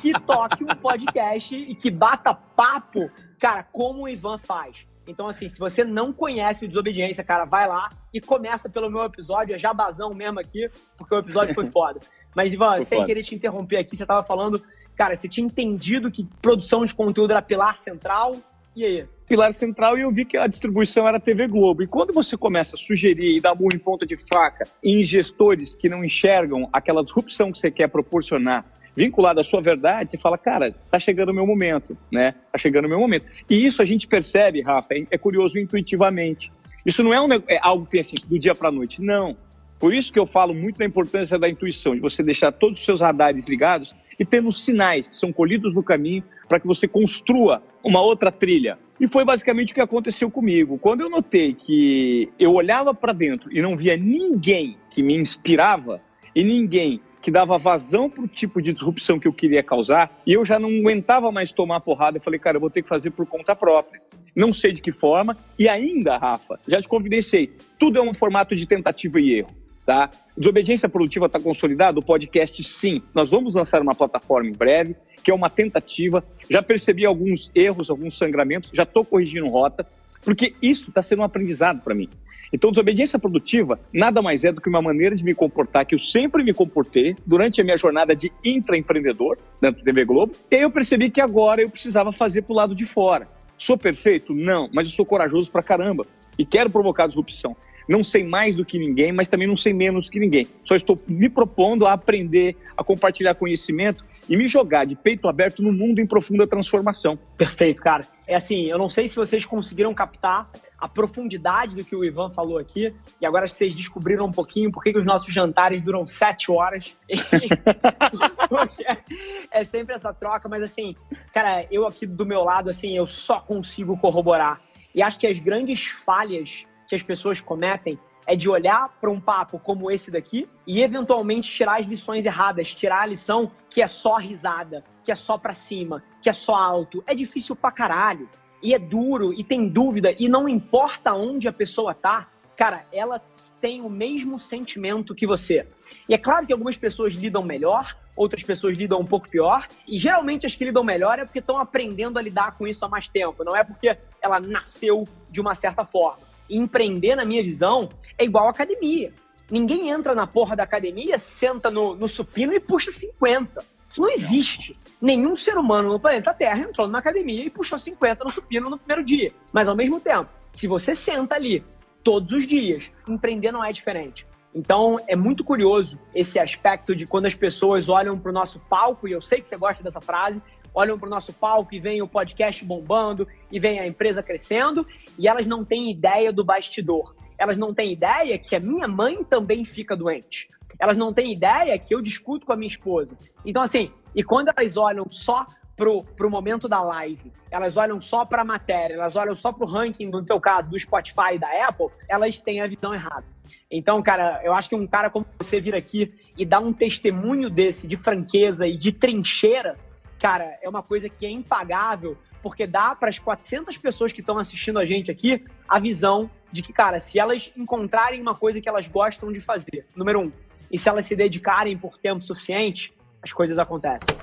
que 0.00 0.12
toque 0.20 0.62
um 0.62 0.74
podcast 0.76 1.54
e 1.54 1.74
que 1.74 1.90
bata 1.90 2.34
papo, 2.34 3.10
cara, 3.40 3.64
como 3.64 4.02
o 4.02 4.08
Ivan 4.08 4.38
faz. 4.38 4.86
Então, 5.06 5.28
assim, 5.28 5.48
se 5.48 5.58
você 5.58 5.84
não 5.84 6.12
conhece 6.12 6.64
o 6.64 6.68
Desobediência, 6.68 7.22
cara, 7.22 7.44
vai 7.44 7.68
lá 7.68 7.90
e 8.12 8.20
começa 8.20 8.68
pelo 8.68 8.90
meu 8.90 9.04
episódio, 9.04 9.54
é 9.54 9.58
jabazão 9.58 10.14
mesmo 10.14 10.40
aqui, 10.40 10.70
porque 10.96 11.14
o 11.14 11.18
episódio 11.18 11.54
foi 11.54 11.66
foda. 11.68 12.00
Mas, 12.34 12.52
Ivan, 12.52 12.76
foi 12.76 12.80
sem 12.82 12.98
foda. 12.98 13.06
querer 13.06 13.22
te 13.22 13.34
interromper 13.34 13.76
aqui, 13.76 13.96
você 13.96 14.06
tava 14.06 14.24
falando, 14.24 14.62
cara, 14.96 15.14
você 15.14 15.28
tinha 15.28 15.46
entendido 15.46 16.10
que 16.10 16.26
produção 16.40 16.84
de 16.84 16.94
conteúdo 16.94 17.32
era 17.32 17.42
pilar 17.42 17.76
central, 17.76 18.36
e 18.74 18.84
aí? 18.84 19.06
Pilar 19.28 19.54
central 19.54 19.96
e 19.96 20.02
eu 20.02 20.10
vi 20.10 20.24
que 20.24 20.36
a 20.36 20.46
distribuição 20.46 21.06
era 21.06 21.20
TV 21.20 21.46
Globo. 21.46 21.82
E 21.82 21.86
quando 21.86 22.12
você 22.12 22.36
começa 22.36 22.76
a 22.76 22.78
sugerir 22.78 23.36
e 23.36 23.40
dar 23.40 23.54
burro 23.54 23.74
em 23.74 23.78
ponta 23.78 24.04
de 24.04 24.16
faca 24.16 24.66
em 24.82 25.02
gestores 25.02 25.76
que 25.76 25.88
não 25.88 26.04
enxergam 26.04 26.68
aquela 26.72 27.02
disrupção 27.02 27.52
que 27.52 27.58
você 27.58 27.70
quer 27.70 27.88
proporcionar 27.88 28.64
vinculado 28.96 29.40
à 29.40 29.44
sua 29.44 29.60
verdade, 29.60 30.10
você 30.10 30.18
fala, 30.18 30.38
cara, 30.38 30.74
tá 30.90 30.98
chegando 30.98 31.30
o 31.30 31.34
meu 31.34 31.46
momento, 31.46 31.96
né? 32.10 32.34
Tá 32.52 32.58
chegando 32.58 32.84
o 32.84 32.88
meu 32.88 32.98
momento. 32.98 33.26
E 33.48 33.66
isso 33.66 33.82
a 33.82 33.84
gente 33.84 34.06
percebe, 34.06 34.60
Rafa, 34.62 34.94
é, 34.94 35.06
é 35.10 35.18
curioso 35.18 35.58
intuitivamente. 35.58 36.52
Isso 36.86 37.02
não 37.02 37.12
é, 37.12 37.20
um, 37.20 37.28
é 37.48 37.58
algo 37.62 37.86
que 37.86 37.98
assim, 37.98 38.16
do 38.26 38.38
dia 38.38 38.54
para 38.54 38.70
noite, 38.70 39.00
não. 39.02 39.36
Por 39.78 39.92
isso 39.92 40.12
que 40.12 40.18
eu 40.18 40.26
falo 40.26 40.54
muito 40.54 40.78
da 40.78 40.84
importância 40.84 41.38
da 41.38 41.48
intuição, 41.48 41.94
de 41.94 42.00
você 42.00 42.22
deixar 42.22 42.52
todos 42.52 42.78
os 42.78 42.84
seus 42.84 43.00
radares 43.00 43.46
ligados 43.46 43.94
e 44.18 44.24
tendo 44.24 44.50
sinais 44.52 45.08
que 45.08 45.16
são 45.16 45.32
colhidos 45.32 45.74
no 45.74 45.82
caminho 45.82 46.22
para 46.48 46.60
que 46.60 46.66
você 46.66 46.86
construa 46.86 47.62
uma 47.82 48.00
outra 48.00 48.30
trilha. 48.30 48.78
E 49.00 49.08
foi 49.08 49.24
basicamente 49.24 49.72
o 49.72 49.74
que 49.74 49.80
aconteceu 49.80 50.30
comigo. 50.30 50.78
Quando 50.78 51.00
eu 51.00 51.10
notei 51.10 51.52
que 51.52 52.30
eu 52.38 52.52
olhava 52.54 52.94
para 52.94 53.12
dentro 53.12 53.52
e 53.52 53.60
não 53.60 53.76
via 53.76 53.96
ninguém 53.96 54.76
que 54.90 55.02
me 55.02 55.16
inspirava 55.16 56.00
e 56.34 56.44
ninguém 56.44 57.00
que 57.24 57.30
dava 57.30 57.56
vazão 57.56 58.10
para 58.10 58.22
o 58.22 58.28
tipo 58.28 58.60
de 58.60 58.70
disrupção 58.70 59.18
que 59.18 59.26
eu 59.26 59.32
queria 59.32 59.62
causar, 59.62 60.20
e 60.26 60.34
eu 60.34 60.44
já 60.44 60.58
não 60.58 60.68
aguentava 60.68 61.32
mais 61.32 61.50
tomar 61.52 61.80
porrada. 61.80 62.18
Eu 62.18 62.20
falei, 62.20 62.38
cara, 62.38 62.58
eu 62.58 62.60
vou 62.60 62.68
ter 62.68 62.82
que 62.82 62.88
fazer 62.88 63.12
por 63.12 63.24
conta 63.24 63.56
própria. 63.56 63.98
não 64.36 64.52
sei 64.52 64.72
de 64.72 64.82
que 64.82 64.92
forma, 64.92 65.34
e 65.58 65.66
ainda, 65.66 66.18
Rafa, 66.18 66.60
já 66.68 66.82
te 66.82 66.86
confidenciei, 66.86 67.50
tudo 67.78 67.98
é 67.98 68.02
um 68.02 68.12
formato 68.12 68.54
de 68.54 68.66
tentativa 68.66 69.18
e 69.18 69.38
erro. 69.38 69.48
Tá? 69.86 70.10
Desobediência 70.36 70.86
produtiva 70.86 71.24
está 71.24 71.40
consolidado? 71.40 72.00
O 72.00 72.04
podcast, 72.04 72.62
sim. 72.62 73.02
Nós 73.14 73.30
vamos 73.30 73.54
lançar 73.54 73.80
uma 73.80 73.94
plataforma 73.94 74.50
em 74.50 74.52
breve, 74.52 74.94
que 75.22 75.30
é 75.30 75.34
uma 75.34 75.48
tentativa. 75.48 76.22
Já 76.50 76.62
percebi 76.62 77.06
alguns 77.06 77.50
erros, 77.54 77.88
alguns 77.88 78.18
sangramentos, 78.18 78.70
já 78.74 78.82
estou 78.82 79.02
corrigindo 79.02 79.48
rota, 79.48 79.86
porque 80.24 80.54
isso 80.62 80.88
está 80.88 81.02
sendo 81.02 81.20
um 81.20 81.24
aprendizado 81.24 81.80
para 81.82 81.94
mim. 81.94 82.08
Então, 82.52 82.70
desobediência 82.70 83.18
produtiva 83.18 83.80
nada 83.92 84.22
mais 84.22 84.44
é 84.44 84.52
do 84.52 84.60
que 84.60 84.68
uma 84.68 84.80
maneira 84.80 85.16
de 85.16 85.24
me 85.24 85.34
comportar 85.34 85.84
que 85.84 85.94
eu 85.94 85.98
sempre 85.98 86.44
me 86.44 86.54
comportei 86.54 87.16
durante 87.26 87.60
a 87.60 87.64
minha 87.64 87.76
jornada 87.76 88.14
de 88.14 88.32
intraempreendedor 88.44 89.38
dentro 89.60 89.80
do 89.80 89.84
TV 89.84 90.04
Globo. 90.04 90.34
E 90.50 90.56
aí 90.56 90.62
eu 90.62 90.70
percebi 90.70 91.10
que 91.10 91.20
agora 91.20 91.62
eu 91.62 91.68
precisava 91.68 92.12
fazer 92.12 92.42
para 92.42 92.52
o 92.52 92.56
lado 92.56 92.74
de 92.74 92.86
fora. 92.86 93.28
Sou 93.58 93.76
perfeito? 93.76 94.32
Não, 94.32 94.70
mas 94.72 94.88
eu 94.88 94.94
sou 94.94 95.04
corajoso 95.04 95.50
pra 95.50 95.62
caramba 95.62 96.06
e 96.38 96.46
quero 96.46 96.70
provocar 96.70 97.08
disrupção. 97.08 97.56
Não 97.88 98.02
sei 98.02 98.24
mais 98.24 98.54
do 98.54 98.64
que 98.64 98.78
ninguém, 98.78 99.12
mas 99.12 99.28
também 99.28 99.46
não 99.46 99.56
sei 99.56 99.72
menos 99.72 100.08
que 100.08 100.18
ninguém. 100.18 100.46
Só 100.64 100.74
estou 100.74 101.00
me 101.06 101.28
propondo 101.28 101.86
a 101.86 101.92
aprender, 101.92 102.56
a 102.76 102.82
compartilhar 102.84 103.34
conhecimento 103.34 104.04
e 104.28 104.36
me 104.36 104.46
jogar 104.46 104.84
de 104.84 104.94
peito 104.94 105.28
aberto 105.28 105.62
no 105.62 105.72
mundo 105.72 106.00
em 106.00 106.06
profunda 106.06 106.46
transformação. 106.46 107.18
Perfeito, 107.36 107.82
cara. 107.82 108.06
É 108.26 108.34
assim, 108.34 108.66
eu 108.66 108.78
não 108.78 108.88
sei 108.88 109.08
se 109.08 109.16
vocês 109.16 109.44
conseguiram 109.44 109.92
captar 109.94 110.50
a 110.78 110.88
profundidade 110.88 111.76
do 111.76 111.84
que 111.84 111.96
o 111.96 112.04
Ivan 112.04 112.30
falou 112.30 112.58
aqui, 112.58 112.94
e 113.20 113.26
agora 113.26 113.44
acho 113.44 113.54
que 113.54 113.58
vocês 113.58 113.74
descobriram 113.74 114.26
um 114.26 114.32
pouquinho 114.32 114.70
por 114.70 114.82
que 114.82 114.96
os 114.96 115.06
nossos 115.06 115.32
jantares 115.32 115.82
duram 115.82 116.06
sete 116.06 116.50
horas. 116.50 116.96
é 119.50 119.64
sempre 119.64 119.94
essa 119.94 120.12
troca, 120.12 120.48
mas 120.48 120.62
assim, 120.62 120.94
cara, 121.32 121.66
eu 121.70 121.86
aqui 121.86 122.06
do 122.06 122.26
meu 122.26 122.42
lado, 122.42 122.68
assim, 122.68 122.96
eu 122.96 123.06
só 123.06 123.40
consigo 123.40 123.96
corroborar. 123.96 124.60
E 124.94 125.02
acho 125.02 125.18
que 125.18 125.26
as 125.26 125.38
grandes 125.38 125.86
falhas 125.86 126.64
que 126.86 126.94
as 126.94 127.02
pessoas 127.02 127.40
cometem 127.40 127.98
é 128.26 128.34
de 128.34 128.48
olhar 128.48 128.88
para 129.00 129.10
um 129.10 129.20
papo 129.20 129.58
como 129.58 129.90
esse 129.90 130.10
daqui 130.10 130.48
e 130.66 130.82
eventualmente 130.82 131.50
tirar 131.50 131.80
as 131.80 131.86
lições 131.86 132.26
erradas, 132.26 132.74
tirar 132.74 133.02
a 133.02 133.06
lição 133.06 133.50
que 133.68 133.82
é 133.82 133.86
só 133.86 134.16
risada, 134.16 134.84
que 135.04 135.12
é 135.12 135.14
só 135.14 135.36
para 135.36 135.54
cima, 135.54 136.02
que 136.22 136.30
é 136.30 136.32
só 136.32 136.54
alto. 136.54 137.02
É 137.06 137.14
difícil 137.14 137.54
pra 137.54 137.70
caralho. 137.70 138.28
E 138.62 138.72
é 138.72 138.78
duro, 138.78 139.34
e 139.34 139.44
tem 139.44 139.68
dúvida, 139.68 140.14
e 140.18 140.26
não 140.26 140.48
importa 140.48 141.12
onde 141.12 141.46
a 141.46 141.52
pessoa 141.52 141.92
tá, 141.92 142.28
cara, 142.56 142.86
ela 142.90 143.20
tem 143.60 143.82
o 143.82 143.90
mesmo 143.90 144.40
sentimento 144.40 145.14
que 145.14 145.26
você. 145.26 145.68
E 146.08 146.14
é 146.14 146.18
claro 146.18 146.46
que 146.46 146.52
algumas 146.52 146.74
pessoas 146.74 147.12
lidam 147.12 147.42
melhor, 147.42 147.94
outras 148.16 148.42
pessoas 148.42 148.74
lidam 148.74 148.98
um 149.00 149.04
pouco 149.04 149.28
pior, 149.28 149.68
e 149.86 149.98
geralmente 149.98 150.46
as 150.46 150.56
que 150.56 150.64
lidam 150.64 150.82
melhor 150.82 151.18
é 151.18 151.26
porque 151.26 151.40
estão 151.40 151.58
aprendendo 151.58 152.18
a 152.18 152.22
lidar 152.22 152.56
com 152.56 152.66
isso 152.66 152.82
há 152.86 152.88
mais 152.88 153.06
tempo, 153.06 153.44
não 153.44 153.54
é 153.54 153.62
porque 153.62 153.98
ela 154.22 154.40
nasceu 154.40 155.04
de 155.30 155.42
uma 155.42 155.54
certa 155.54 155.84
forma 155.84 156.23
empreender, 156.48 157.16
na 157.16 157.24
minha 157.24 157.42
visão, 157.42 157.88
é 158.18 158.24
igual 158.24 158.48
academia. 158.48 159.12
Ninguém 159.50 159.90
entra 159.90 160.14
na 160.14 160.26
porra 160.26 160.56
da 160.56 160.62
academia, 160.62 161.18
senta 161.18 161.70
no, 161.70 161.94
no 161.94 162.08
supino 162.08 162.52
e 162.54 162.60
puxa 162.60 162.90
50. 162.90 163.64
Isso 163.90 164.00
não 164.00 164.10
existe. 164.10 164.78
Nenhum 165.00 165.36
ser 165.36 165.56
humano 165.56 165.92
no 165.92 166.00
planeta 166.00 166.32
Terra 166.32 166.60
entrou 166.60 166.88
na 166.88 166.98
academia 166.98 167.44
e 167.44 167.50
puxou 167.50 167.78
50 167.78 168.24
no 168.24 168.30
supino 168.30 168.70
no 168.70 168.78
primeiro 168.78 169.04
dia. 169.04 169.32
Mas 169.52 169.68
ao 169.68 169.76
mesmo 169.76 170.00
tempo, 170.00 170.28
se 170.52 170.66
você 170.66 170.94
senta 170.94 171.34
ali 171.34 171.64
todos 172.02 172.32
os 172.32 172.46
dias, 172.46 172.90
empreender 173.06 173.52
não 173.52 173.64
é 173.64 173.70
diferente. 173.70 174.26
Então 174.54 174.98
é 175.08 175.16
muito 175.16 175.44
curioso 175.44 175.98
esse 176.14 176.38
aspecto 176.38 176.94
de 176.94 177.06
quando 177.06 177.26
as 177.26 177.34
pessoas 177.34 177.88
olham 177.88 178.18
para 178.18 178.30
o 178.30 178.32
nosso 178.32 178.60
palco, 178.60 179.08
e 179.08 179.12
eu 179.12 179.20
sei 179.20 179.40
que 179.40 179.48
você 179.48 179.56
gosta 179.56 179.82
dessa 179.82 180.00
frase, 180.00 180.40
olham 180.74 180.98
para 180.98 181.06
o 181.06 181.10
nosso 181.10 181.32
palco 181.32 181.74
e 181.74 181.78
vem 181.78 182.02
o 182.02 182.08
podcast 182.08 182.64
bombando 182.64 183.26
e 183.50 183.60
vem 183.60 183.78
a 183.78 183.86
empresa 183.86 184.22
crescendo 184.22 184.86
e 185.16 185.28
elas 185.28 185.46
não 185.46 185.64
têm 185.64 185.90
ideia 185.90 186.32
do 186.32 186.44
bastidor. 186.44 187.14
Elas 187.38 187.56
não 187.56 187.72
têm 187.72 187.92
ideia 187.92 188.38
que 188.38 188.56
a 188.56 188.60
minha 188.60 188.88
mãe 188.88 189.22
também 189.24 189.64
fica 189.64 189.96
doente. 189.96 190.48
Elas 190.78 190.96
não 190.96 191.12
têm 191.12 191.32
ideia 191.32 191.78
que 191.78 191.94
eu 191.94 192.00
discuto 192.00 192.46
com 192.46 192.52
a 192.52 192.56
minha 192.56 192.68
esposa. 192.68 193.16
Então, 193.44 193.62
assim, 193.62 193.90
e 194.14 194.22
quando 194.22 194.50
elas 194.56 194.76
olham 194.76 195.06
só 195.10 195.46
pro, 195.76 196.04
pro 196.16 196.30
momento 196.30 196.68
da 196.68 196.80
live, 196.80 197.32
elas 197.50 197.76
olham 197.76 198.00
só 198.00 198.24
para 198.24 198.42
a 198.42 198.44
matéria, 198.44 198.94
elas 198.94 199.16
olham 199.16 199.34
só 199.34 199.52
para 199.52 199.64
o 199.64 199.68
ranking, 199.68 200.06
no 200.06 200.24
teu 200.24 200.40
caso, 200.40 200.70
do 200.70 200.78
Spotify 200.78 201.34
e 201.34 201.38
da 201.38 201.68
Apple, 201.68 201.88
elas 202.08 202.40
têm 202.40 202.60
a 202.60 202.66
visão 202.66 202.94
errada. 202.94 203.24
Então, 203.70 204.02
cara, 204.02 204.40
eu 204.44 204.54
acho 204.54 204.68
que 204.68 204.74
um 204.74 204.86
cara 204.86 205.10
como 205.10 205.26
você 205.38 205.60
vir 205.60 205.74
aqui 205.74 206.14
e 206.38 206.46
dar 206.46 206.60
um 206.60 206.72
testemunho 206.72 207.50
desse 207.50 207.86
de 207.86 207.96
franqueza 207.96 208.66
e 208.66 208.76
de 208.76 208.92
trincheira 208.92 209.76
cara, 210.18 210.58
é 210.62 210.68
uma 210.68 210.82
coisa 210.82 211.08
que 211.08 211.26
é 211.26 211.30
impagável, 211.30 212.16
porque 212.42 212.66
dá 212.66 212.94
para 212.94 213.08
as 213.08 213.18
400 213.18 213.76
pessoas 213.78 214.12
que 214.12 214.20
estão 214.20 214.38
assistindo 214.38 214.78
a 214.78 214.84
gente 214.84 215.10
aqui 215.10 215.44
a 215.68 215.78
visão 215.78 216.30
de 216.52 216.62
que, 216.62 216.72
cara, 216.72 217.00
se 217.00 217.18
elas 217.18 217.50
encontrarem 217.56 218.20
uma 218.20 218.34
coisa 218.34 218.60
que 218.60 218.68
elas 218.68 218.86
gostam 218.86 219.32
de 219.32 219.40
fazer, 219.40 219.86
número 219.96 220.20
um, 220.20 220.32
e 220.70 220.78
se 220.78 220.88
elas 220.88 221.06
se 221.06 221.16
dedicarem 221.16 221.76
por 221.76 221.96
tempo 221.96 222.22
suficiente, 222.22 222.92
as 223.22 223.32
coisas 223.32 223.58
acontecem. 223.58 224.16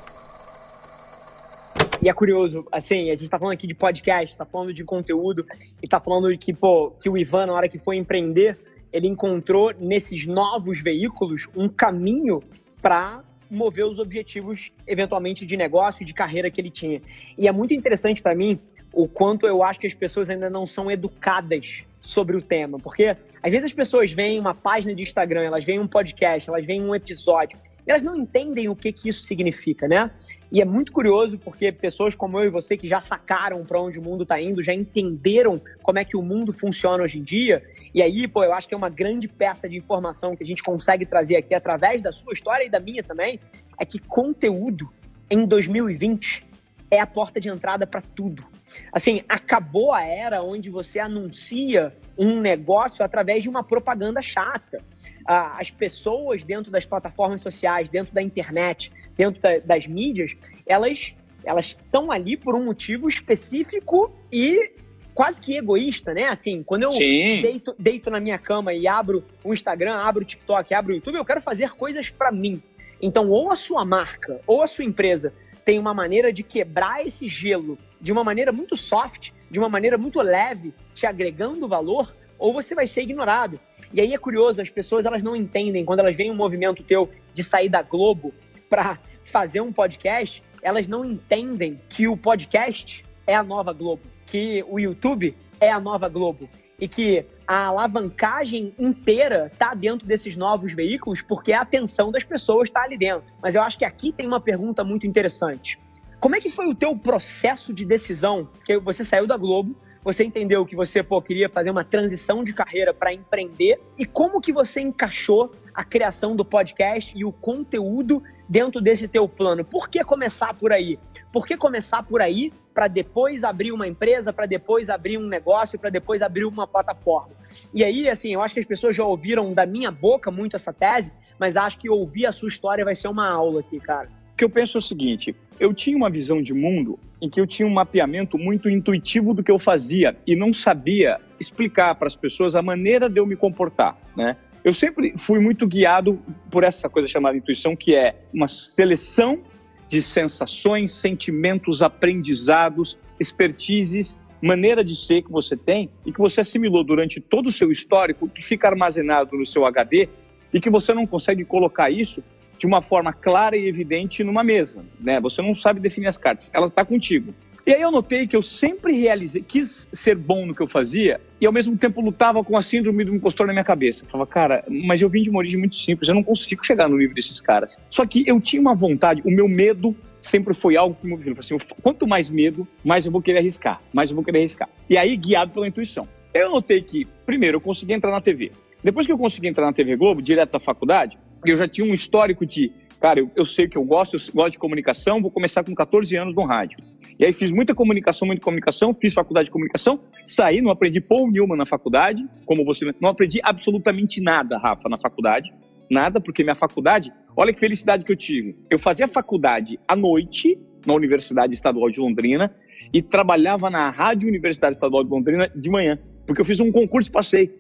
E 2.02 2.10
é 2.10 2.14
curioso, 2.14 2.66
assim, 2.72 3.12
a 3.12 3.16
gente 3.16 3.30
tá 3.30 3.38
falando 3.38 3.54
aqui 3.54 3.68
de 3.68 3.76
podcast, 3.76 4.36
tá 4.36 4.46
falando 4.46 4.74
de 4.74 4.84
conteúdo, 4.84 5.46
e 5.82 5.88
tá 5.88 6.00
falando 6.00 6.36
que, 6.38 6.52
pô, 6.52 6.92
que 6.92 7.10
o 7.10 7.18
Ivan, 7.18 7.48
na 7.48 7.54
hora 7.54 7.70
que 7.70 7.78
foi 7.78 7.98
empreender, 7.98 8.58
ele 8.92 9.08
encontrou 9.08 9.74
nesses 9.80 10.26
novos 10.26 10.80
veículos 10.80 11.48
um 11.56 11.70
caminho 11.70 12.42
para 12.82 13.24
mover 13.52 13.86
os 13.86 14.00
objetivos, 14.00 14.72
eventualmente, 14.88 15.46
de 15.46 15.58
negócio 15.58 16.04
e 16.04 16.06
de 16.06 16.14
carreira 16.14 16.50
que 16.50 16.62
ele 16.62 16.72
tinha. 16.72 17.02
E 17.38 17.48
é 17.48 17.52
muito 17.52 17.74
interessante 17.74 18.22
para 18.22 18.34
mim 18.34 18.58
o 18.94 19.08
quanto 19.08 19.46
eu 19.46 19.62
acho 19.64 19.80
que 19.80 19.88
as 19.88 19.94
pessoas 19.94 20.30
ainda 20.30 20.50
não 20.50 20.66
são 20.66 20.90
educadas 20.90 21.84
sobre 22.00 22.36
o 22.36 22.42
tema. 22.42 22.78
Porque 22.80 23.16
às 23.44 23.52
vezes 23.52 23.68
as 23.68 23.74
pessoas 23.74 24.12
veem 24.12 24.40
uma 24.40 24.56
página 24.56 24.96
de 24.96 25.04
Instagram, 25.04 25.44
elas 25.44 25.66
veem 25.66 25.80
um 25.80 25.88
podcast, 25.88 26.50
elas 26.50 26.66
veem 26.66 26.82
um 26.82 26.96
episódio, 26.96 27.58
elas 27.86 28.02
não 28.02 28.16
entendem 28.16 28.70
o 28.70 28.76
que, 28.76 28.92
que 28.92 29.10
isso 29.10 29.24
significa, 29.24 29.88
né? 29.88 30.12
E 30.52 30.62
é 30.62 30.66
muito 30.66 30.92
curioso 30.92 31.38
porque 31.38 31.72
pessoas 31.72 32.14
como 32.14 32.40
eu 32.40 32.46
e 32.46 32.50
você 32.50 32.78
que 32.78 32.88
já 32.88 33.02
sacaram 33.02 33.66
para 33.66 33.82
onde 33.82 34.00
o 34.00 34.02
mundo 34.02 34.24
está 34.24 34.40
indo, 34.40 34.62
já 34.62 34.74
entenderam 34.74 35.62
como 35.82 36.00
é 36.00 36.06
que 36.06 36.16
o 36.16 36.22
mundo 36.22 36.54
funciona 36.54 37.04
hoje 37.04 37.20
em 37.20 37.24
dia. 37.24 37.64
E 37.94 38.02
aí, 38.02 38.28
pô, 38.28 38.44
eu 38.44 38.54
acho 38.54 38.68
que 38.68 38.74
é 38.74 38.78
uma 38.78 38.90
grande 38.90 39.28
peça 39.28 39.68
de 39.68 39.78
informação 39.78 40.36
que 40.36 40.44
a 40.44 40.46
gente 40.46 40.64
consegue 40.64 41.06
trazer 41.06 41.36
aqui 41.36 41.54
através 41.54 42.02
da 42.02 42.12
sua 42.12 42.34
história 42.34 42.64
e 42.64 42.70
da 42.70 42.80
minha 42.80 43.04
também, 43.04 43.40
é 43.78 43.86
que 43.86 44.00
conteúdo 44.00 44.90
em 45.30 45.46
2020 45.46 46.46
é 46.90 47.00
a 47.00 47.08
porta 47.08 47.40
de 47.40 47.50
entrada 47.50 47.88
para 47.88 48.02
tudo. 48.02 48.46
Assim, 48.92 49.24
acabou 49.28 49.94
a 49.94 50.04
era 50.04 50.42
onde 50.44 50.70
você 50.70 51.00
anuncia 51.00 51.96
um 52.18 52.40
negócio 52.40 53.04
através 53.04 53.44
de 53.44 53.50
uma 53.50 53.64
propaganda 53.64 54.22
chata. 54.22 54.84
As 55.26 55.70
pessoas 55.72 56.44
dentro 56.44 56.72
das 56.72 56.86
plataformas 56.86 57.42
sociais, 57.42 57.90
dentro 57.90 58.14
da 58.14 58.22
internet, 58.22 58.92
dentro 59.16 59.42
da, 59.42 59.60
das 59.60 59.88
mídias, 59.88 60.36
elas 60.66 61.14
elas 61.44 61.76
estão 61.78 62.12
ali 62.12 62.38
por 62.38 62.54
um 62.54 62.64
motivo 62.64 63.08
específico 63.08 64.16
e 64.32 64.72
quase 65.14 65.42
que 65.42 65.58
egoísta, 65.58 66.14
né? 66.14 66.26
Assim, 66.26 66.64
quando 66.64 66.84
eu 66.84 66.90
deito, 66.90 67.76
deito, 67.78 68.10
na 68.10 68.20
minha 68.20 68.38
cama 68.38 68.74
e 68.74 68.88
abro 68.88 69.24
o 69.44 69.54
Instagram, 69.54 69.96
abro 69.96 70.22
o 70.22 70.26
TikTok, 70.26 70.74
abro 70.74 70.94
o 70.94 70.96
YouTube, 70.96 71.16
eu 71.16 71.26
quero 71.26 71.42
fazer 71.42 71.72
coisas 71.72 72.10
para 72.10 72.32
mim. 72.32 72.62
Então, 73.02 73.30
ou 73.30 73.52
a 73.52 73.56
sua 73.56 73.84
marca, 73.84 74.40
ou 74.46 74.62
a 74.62 74.68
sua 74.68 74.86
empresa 74.86 75.34
tem 75.66 75.80
uma 75.80 75.94
maneira 75.94 76.32
de 76.32 76.44
quebrar 76.44 77.06
esse 77.06 77.28
gelo 77.28 77.78
de 78.00 78.12
uma 78.12 78.24
maneira 78.24 78.52
muito 78.52 78.76
soft, 78.76 79.32
de 79.50 79.60
uma 79.60 79.70
maneira 79.70 79.98
muito 79.98 80.20
leve, 80.22 80.74
te 80.94 81.06
agregando 81.06 81.68
valor, 81.68 82.16
ou 82.38 82.52
você 82.52 82.74
vai 82.74 82.88
ser 82.88 83.04
ignorado. 83.04 83.60
E 83.94 84.02
aí 84.02 84.14
é 84.14 84.18
curioso, 84.18 84.62
as 84.62 84.70
pessoas 84.70 85.06
elas 85.06 85.22
não 85.22 85.36
entendem 85.36 85.86
quando 85.86 86.00
elas 86.00 86.16
veem 86.16 86.32
um 86.32 86.36
movimento 86.36 86.84
teu 86.84 87.10
de 87.34 87.44
sair 87.44 87.70
da 87.70 87.82
Globo 87.82 88.34
para 88.70 88.98
fazer 89.26 89.62
um 89.62 89.72
podcast, 89.72 90.44
elas 90.64 90.88
não 90.88 91.06
entendem 91.06 91.80
que 91.90 92.08
o 92.08 92.18
podcast 92.18 93.06
é 93.26 93.36
a 93.36 93.44
nova 93.44 93.74
Globo, 93.74 94.02
que 94.26 94.64
o 94.68 94.80
YouTube 94.80 95.36
é 95.60 95.72
a 95.72 95.80
nova 95.80 96.10
Globo 96.10 96.50
e 96.80 96.88
que 96.88 97.26
a 97.46 97.66
alavancagem 97.66 98.74
inteira 98.80 99.50
está 99.52 99.74
dentro 99.74 100.08
desses 100.08 100.36
novos 100.36 100.74
veículos 100.74 101.22
porque 101.22 101.54
a 101.54 101.62
atenção 101.62 102.12
das 102.12 102.24
pessoas 102.24 102.70
está 102.70 102.82
ali 102.82 102.98
dentro. 102.98 103.32
Mas 103.42 103.54
eu 103.54 103.62
acho 103.62 103.78
que 103.78 103.86
aqui 103.86 104.12
tem 104.12 104.26
uma 104.26 104.42
pergunta 104.42 104.84
muito 104.84 105.06
interessante. 105.06 105.78
Como 106.20 106.36
é 106.36 106.42
que 106.42 106.50
foi 106.50 106.68
o 106.68 106.76
teu 106.76 106.96
processo 106.96 107.74
de 107.74 107.86
decisão? 107.86 108.46
Porque 108.46 108.78
você 108.78 109.04
saiu 109.04 109.28
da 109.28 109.38
Globo, 109.38 109.76
você 110.04 110.24
entendeu 110.24 110.66
que 110.66 110.76
você 110.76 111.04
pô, 111.04 111.22
queria 111.22 111.50
fazer 111.50 111.70
uma 111.70 111.84
transição 111.84 112.44
de 112.44 112.54
carreira 112.54 112.94
para 112.94 113.14
empreender 113.14 113.80
e 113.98 114.06
como 114.06 114.42
que 114.42 114.52
você 114.52 114.82
encaixou 114.82 115.52
a 115.74 115.84
criação 115.84 116.36
do 116.36 116.44
podcast 116.44 117.18
e 117.18 117.24
o 117.24 117.32
conteúdo 117.32 118.22
dentro 118.50 118.82
desse 118.82 119.08
teu 119.08 119.30
plano? 119.30 119.64
Por 119.64 119.88
que 119.88 120.04
começar 120.04 120.54
por 120.54 120.74
aí? 120.74 121.00
Por 121.32 121.46
que 121.46 121.56
começar 121.56 122.04
por 122.04 122.22
aí 122.22 122.52
para 122.74 122.88
depois 122.88 123.44
abrir 123.44 123.72
uma 123.72 123.88
empresa, 123.88 124.34
para 124.34 124.46
depois 124.46 124.90
abrir 124.90 125.18
um 125.18 125.28
negócio, 125.28 125.80
para 125.80 125.90
depois 125.90 126.22
abrir 126.22 126.46
uma 126.46 126.68
plataforma? 126.68 127.32
E 127.74 127.84
aí, 127.84 128.10
assim, 128.10 128.34
eu 128.34 128.42
acho 128.42 128.54
que 128.54 128.60
as 128.60 128.66
pessoas 128.66 128.96
já 128.96 129.04
ouviram 129.04 129.54
da 129.54 129.66
minha 129.66 129.92
boca 129.92 130.32
muito 130.32 130.56
essa 130.56 130.74
tese, 130.74 131.14
mas 131.40 131.56
acho 131.56 131.78
que 131.78 131.90
ouvir 131.90 132.26
a 132.26 132.32
sua 132.32 132.50
história 132.50 132.84
vai 132.84 132.96
ser 132.96 133.08
uma 133.08 133.30
aula 133.30 133.62
aqui, 133.62 133.80
cara. 133.80 134.10
Eu 134.44 134.50
penso 134.50 134.78
o 134.78 134.82
seguinte: 134.82 135.36
eu 135.60 135.74
tinha 135.74 135.96
uma 135.96 136.10
visão 136.10 136.42
de 136.42 136.54
mundo 136.54 137.00
em 137.22 137.30
que 137.30 137.40
eu 137.40 137.48
tinha 137.48 137.68
um 137.68 137.74
mapeamento 137.74 138.38
muito 138.38 138.70
intuitivo 138.70 139.34
do 139.34 139.44
que 139.44 139.52
eu 139.52 139.60
fazia 139.60 140.16
e 140.26 140.36
não 140.36 140.52
sabia 140.52 141.18
explicar 141.40 141.96
para 141.96 142.08
as 142.08 142.16
pessoas 142.16 142.56
a 142.56 142.62
maneira 142.62 143.10
de 143.10 143.20
eu 143.20 143.26
me 143.26 143.36
comportar, 143.36 143.98
né? 144.16 144.38
Eu 144.64 144.74
sempre 144.74 145.14
fui 145.18 145.40
muito 145.40 145.68
guiado 145.68 146.20
por 146.52 146.64
essa 146.64 146.88
coisa 146.88 147.08
chamada 147.08 147.36
intuição, 147.36 147.76
que 147.76 147.96
é 147.96 148.16
uma 148.32 148.48
seleção 148.48 149.42
de 149.90 150.02
sensações, 150.02 150.94
sentimentos, 150.94 151.82
aprendizados, 151.82 152.98
expertises, 153.20 154.18
maneira 154.42 154.84
de 154.84 154.96
ser 154.96 155.24
que 155.24 155.32
você 155.32 155.58
tem 155.58 155.90
e 156.06 156.12
que 156.12 156.20
você 156.20 156.42
assimilou 156.42 156.84
durante 156.84 157.20
todo 157.20 157.48
o 157.48 157.52
seu 157.52 157.72
histórico, 157.72 158.30
que 158.30 158.44
fica 158.44 158.68
armazenado 158.68 159.36
no 159.36 159.46
seu 159.46 159.66
HD 159.66 160.08
e 160.54 160.60
que 160.60 160.70
você 160.70 160.94
não 160.94 161.06
consegue 161.06 161.44
colocar 161.44 161.90
isso 161.90 162.24
de 162.62 162.68
uma 162.68 162.80
forma 162.80 163.12
clara 163.12 163.58
e 163.58 163.68
evidente 163.68 164.24
numa 164.24 164.44
mesa, 164.44 164.86
né? 165.00 165.20
Você 165.20 165.42
não 165.42 165.56
sabe 165.56 165.80
definir 165.80 166.06
as 166.06 166.18
cartas, 166.18 166.52
ela 166.54 166.68
está 166.68 166.86
contigo. 166.86 167.34
E 167.66 167.74
aí 167.74 167.82
eu 167.82 167.90
notei 167.90 168.28
que 168.28 168.36
eu 168.36 168.42
sempre 168.44 168.94
realizei, 169.00 169.42
quis 169.42 169.90
ser 169.92 170.16
bom 170.16 170.46
no 170.46 170.54
que 170.54 170.62
eu 170.62 170.68
fazia 170.68 171.20
e 171.40 171.48
ao 171.48 171.52
mesmo 171.52 171.76
tempo 171.76 172.02
lutava 172.02 172.44
com 172.44 172.56
a 172.56 172.62
síndrome 172.62 173.04
do 173.04 173.16
impostor 173.16 173.48
na 173.48 173.54
minha 173.54 173.64
cabeça. 173.64 174.06
Eu 174.06 174.10
falava, 174.10 174.30
cara, 174.30 174.64
mas 174.70 175.02
eu 175.02 175.10
vim 175.10 175.24
de 175.24 175.32
uma 175.32 175.40
origem 175.40 175.58
muito 175.58 175.76
simples, 175.76 176.08
eu 176.08 176.14
não 176.14 176.22
consigo 176.22 176.64
chegar 176.64 176.88
no 176.88 176.98
nível 176.98 177.16
desses 177.16 177.42
caras. 177.42 177.80
Só 177.90 178.06
que 178.06 178.24
eu 178.28 178.40
tinha 178.40 178.62
uma 178.62 178.76
vontade, 178.76 179.24
o 179.26 179.32
meu 179.32 179.48
medo 179.48 179.96
sempre 180.22 180.54
foi 180.54 180.78
algo 180.78 180.96
que 180.96 181.04
me 181.04 181.14
movia. 181.14 181.34
Assim, 181.40 181.58
quanto 181.82 182.06
mais 182.06 182.30
medo, 182.30 182.68
mais 182.84 183.08
eu 183.08 183.12
vou 183.12 183.24
querer 183.24 183.40
arriscar, 183.40 183.82
mais 183.92 184.12
eu 184.12 184.16
vou 184.16 184.24
querer 184.24 184.38
arriscar. 184.38 184.70
E 184.88 185.00
aí, 185.00 185.18
guiado 185.18 185.52
pela 185.52 185.68
intuição. 185.68 186.08
Eu 186.32 186.52
notei 186.52 186.84
que, 186.84 187.08
primeiro, 187.26 187.58
eu 187.58 187.62
consegui 187.62 187.94
entrar 187.94 188.12
na 188.12 188.22
TV. 188.22 188.52
Depois 188.84 189.08
que 189.08 189.12
eu 189.12 189.18
consegui 189.18 189.48
entrar 189.48 189.66
na 189.66 189.74
TV 189.74 189.96
Globo, 189.96 190.22
direto 190.22 190.52
da 190.52 190.60
faculdade, 190.60 191.18
eu 191.46 191.58
já 191.58 191.68
tinha 191.68 191.86
um 191.86 191.94
histórico 191.94 192.46
de 192.46 192.72
cara, 193.02 193.20
eu, 193.20 193.32
eu, 193.36 193.48
sei 193.48 193.68
que 193.68 193.76
eu 193.76 193.84
gosto, 193.84 194.16
eu 194.16 194.20
gosto 194.34 194.52
de 194.52 194.60
comunicação, 194.60 195.20
vou 195.20 195.32
começar 195.32 195.64
com 195.64 195.74
14 195.74 196.16
anos 196.16 196.36
no 196.36 196.46
rádio. 196.46 196.78
E 197.20 197.26
aí 197.26 197.34
fiz 197.34 197.52
muita 197.52 197.74
comunicação, 197.74 198.28
muita 198.28 198.44
comunicação, 198.44 198.94
fiz 198.94 199.12
faculdade 199.12 199.46
de 199.46 199.52
comunicação, 199.52 200.00
saí, 200.28 200.62
não 200.62 200.70
aprendi 200.70 201.02
Paul 201.02 201.32
Newman 201.32 201.58
na 201.58 201.66
faculdade, 201.66 202.24
como 202.46 202.64
você, 202.64 202.86
não 203.02 203.10
aprendi 203.10 203.40
absolutamente 203.44 204.22
nada, 204.22 204.60
Rafa, 204.60 204.88
na 204.88 205.00
faculdade, 205.00 205.52
nada, 205.90 206.22
porque 206.22 206.44
minha 206.44 206.56
faculdade, 206.56 207.12
olha 207.36 207.52
que 207.52 207.60
felicidade 207.60 208.06
que 208.06 208.12
eu 208.12 208.16
tive. 208.16 208.56
Eu 208.70 208.78
fazia 208.78 209.08
faculdade 209.08 209.80
à 209.88 209.96
noite, 209.96 210.60
na 210.86 210.94
Universidade 210.94 211.56
Estadual 211.56 211.90
de 211.90 212.00
Londrina, 212.00 212.56
e 212.94 213.02
trabalhava 213.02 213.70
na 213.70 213.90
Rádio 213.90 214.30
Universidade 214.30 214.76
Estadual 214.76 215.04
de 215.04 215.10
Londrina 215.10 215.50
de 215.56 215.70
manhã, 215.72 215.98
porque 216.28 216.42
eu 216.42 216.46
fiz 216.46 216.60
um 216.60 216.72
concurso 216.72 217.10
e 217.10 217.12
passei. 217.12 217.52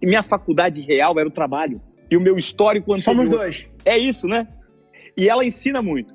E 0.00 0.06
minha 0.06 0.22
faculdade 0.22 0.80
real 0.82 1.18
era 1.18 1.28
o 1.28 1.32
trabalho. 1.32 1.80
E 2.10 2.16
o 2.16 2.20
meu 2.20 2.36
histórico 2.36 2.92
anterior... 2.92 3.16
Somos 3.16 3.30
dois. 3.30 3.68
É 3.84 3.96
isso, 3.96 4.26
né? 4.26 4.46
E 5.16 5.28
ela 5.28 5.44
ensina 5.44 5.80
muito. 5.80 6.14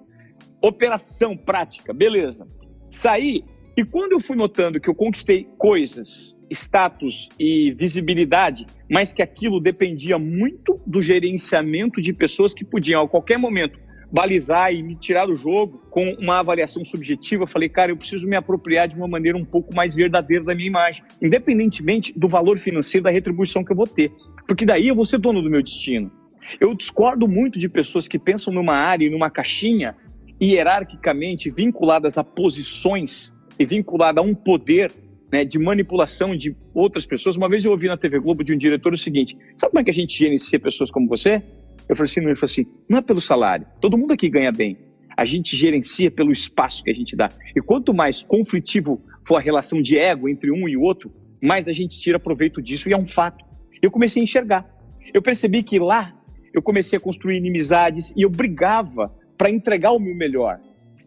Operação 0.62 1.36
prática, 1.36 1.94
beleza. 1.94 2.48
Saí, 2.92 3.44
e 3.78 3.86
quando 3.86 4.12
eu 4.12 4.20
fui 4.20 4.36
notando 4.36 4.80
que 4.80 4.90
eu 4.90 4.96
conquistei 4.96 5.48
coisas, 5.58 6.38
status 6.52 7.30
e 7.40 7.72
visibilidade, 7.72 8.66
mas 8.90 9.14
que 9.14 9.22
aquilo 9.22 9.60
dependia 9.62 10.18
muito 10.18 10.76
do 10.86 11.02
gerenciamento 11.02 12.02
de 12.02 12.12
pessoas 12.12 12.54
que 12.54 12.66
podiam, 12.66 13.04
a 13.04 13.08
qualquer 13.08 13.38
momento, 13.38 13.80
balizar 14.12 14.74
e 14.74 14.82
me 14.82 14.96
tirar 14.96 15.28
do 15.28 15.36
jogo 15.36 15.84
com 15.90 16.04
uma 16.20 16.40
avaliação 16.40 16.84
subjetiva, 16.84 17.44
eu 17.44 17.48
falei, 17.48 17.70
cara, 17.70 17.92
eu 17.92 17.98
preciso 17.98 18.28
me 18.28 18.36
apropriar 18.36 18.88
de 18.88 18.96
uma 18.96 19.08
maneira 19.08 19.38
um 19.38 19.46
pouco 19.46 19.74
mais 19.74 19.94
verdadeira 19.94 20.44
da 20.44 20.56
minha 20.56 20.68
imagem, 20.68 21.04
independentemente 21.22 22.18
do 22.18 22.28
valor 22.28 22.58
financeiro 22.58 23.04
da 23.04 23.12
retribuição 23.12 23.64
que 23.64 23.72
eu 23.72 23.76
vou 23.76 23.88
ter, 23.88 24.12
porque 24.48 24.66
daí 24.66 24.88
eu 24.88 24.96
vou 24.96 25.06
ser 25.06 25.20
dono 25.20 25.42
do 25.42 25.50
meu 25.50 25.62
destino. 25.62 26.12
Eu 26.60 26.74
discordo 26.74 27.28
muito 27.28 27.60
de 27.60 27.70
pessoas 27.70 28.08
que 28.08 28.18
pensam 28.18 28.52
numa 28.52 28.74
área 28.74 29.06
e 29.06 29.10
numa 29.10 29.30
caixinha 29.30 29.96
hierarquicamente 30.42 31.52
vinculadas 31.52 32.18
a 32.18 32.24
posições 32.24 33.36
e 33.60 33.66
vinculadas 33.66 34.24
a 34.24 34.28
um 34.28 34.34
poder 34.34 34.92
né, 35.32 35.46
de 35.46 35.60
manipulação 35.60 36.36
de 36.36 36.56
outras 36.74 37.06
pessoas. 37.06 37.36
Uma 37.36 37.50
vez 37.50 37.64
eu 37.64 37.72
ouvi 37.72 37.88
na 37.88 37.98
TV 37.98 38.20
Globo 38.20 38.44
de 38.44 38.54
um 38.54 38.58
diretor 38.58 38.94
o 38.94 38.98
seguinte: 38.98 39.38
sabe 39.58 39.72
como 39.72 39.82
é 39.82 39.84
que 39.84 39.92
a 39.92 39.94
gente 39.94 40.18
gerencia 40.18 40.60
pessoas 40.60 40.90
como 40.90 41.08
você? 41.08 41.44
Eu 41.90 41.96
falei 41.96 42.06
assim, 42.06 42.22
ele 42.22 42.36
falou 42.36 42.52
assim, 42.52 42.66
não 42.88 43.00
é 43.00 43.02
pelo 43.02 43.20
salário. 43.20 43.66
Todo 43.82 43.98
mundo 43.98 44.14
aqui 44.14 44.30
ganha 44.30 44.52
bem. 44.52 44.78
A 45.18 45.26
gente 45.26 45.58
gerencia 45.58 46.12
pelo 46.12 46.32
espaço 46.32 46.84
que 46.84 46.92
a 46.92 46.94
gente 46.94 47.16
dá. 47.16 47.30
E 47.56 47.60
quanto 47.60 47.94
mais 47.94 48.22
conflitivo 48.22 49.04
for 49.28 49.38
a 49.38 49.42
relação 49.42 49.82
de 49.82 49.98
ego 49.98 50.30
entre 50.30 50.52
um 50.52 50.70
e 50.70 50.78
outro, 50.78 51.12
mais 51.42 51.68
a 51.68 51.74
gente 51.74 52.00
tira 52.00 52.20
proveito 52.20 52.62
disso 52.62 52.88
e 52.88 52.94
é 52.94 52.98
um 52.98 53.08
fato. 53.08 53.44
Eu 53.82 53.90
comecei 53.90 54.22
a 54.22 54.24
enxergar. 54.24 54.70
Eu 55.14 55.22
percebi 55.22 55.64
que 55.64 55.80
lá 55.80 56.16
eu 56.54 56.62
comecei 56.62 56.98
a 56.98 57.00
construir 57.00 57.38
inimizades 57.38 58.14
e 58.16 58.22
eu 58.22 58.30
brigava 58.30 59.14
para 59.38 59.50
entregar 59.50 59.92
o 59.92 60.00
meu 60.00 60.16
melhor. 60.16 60.60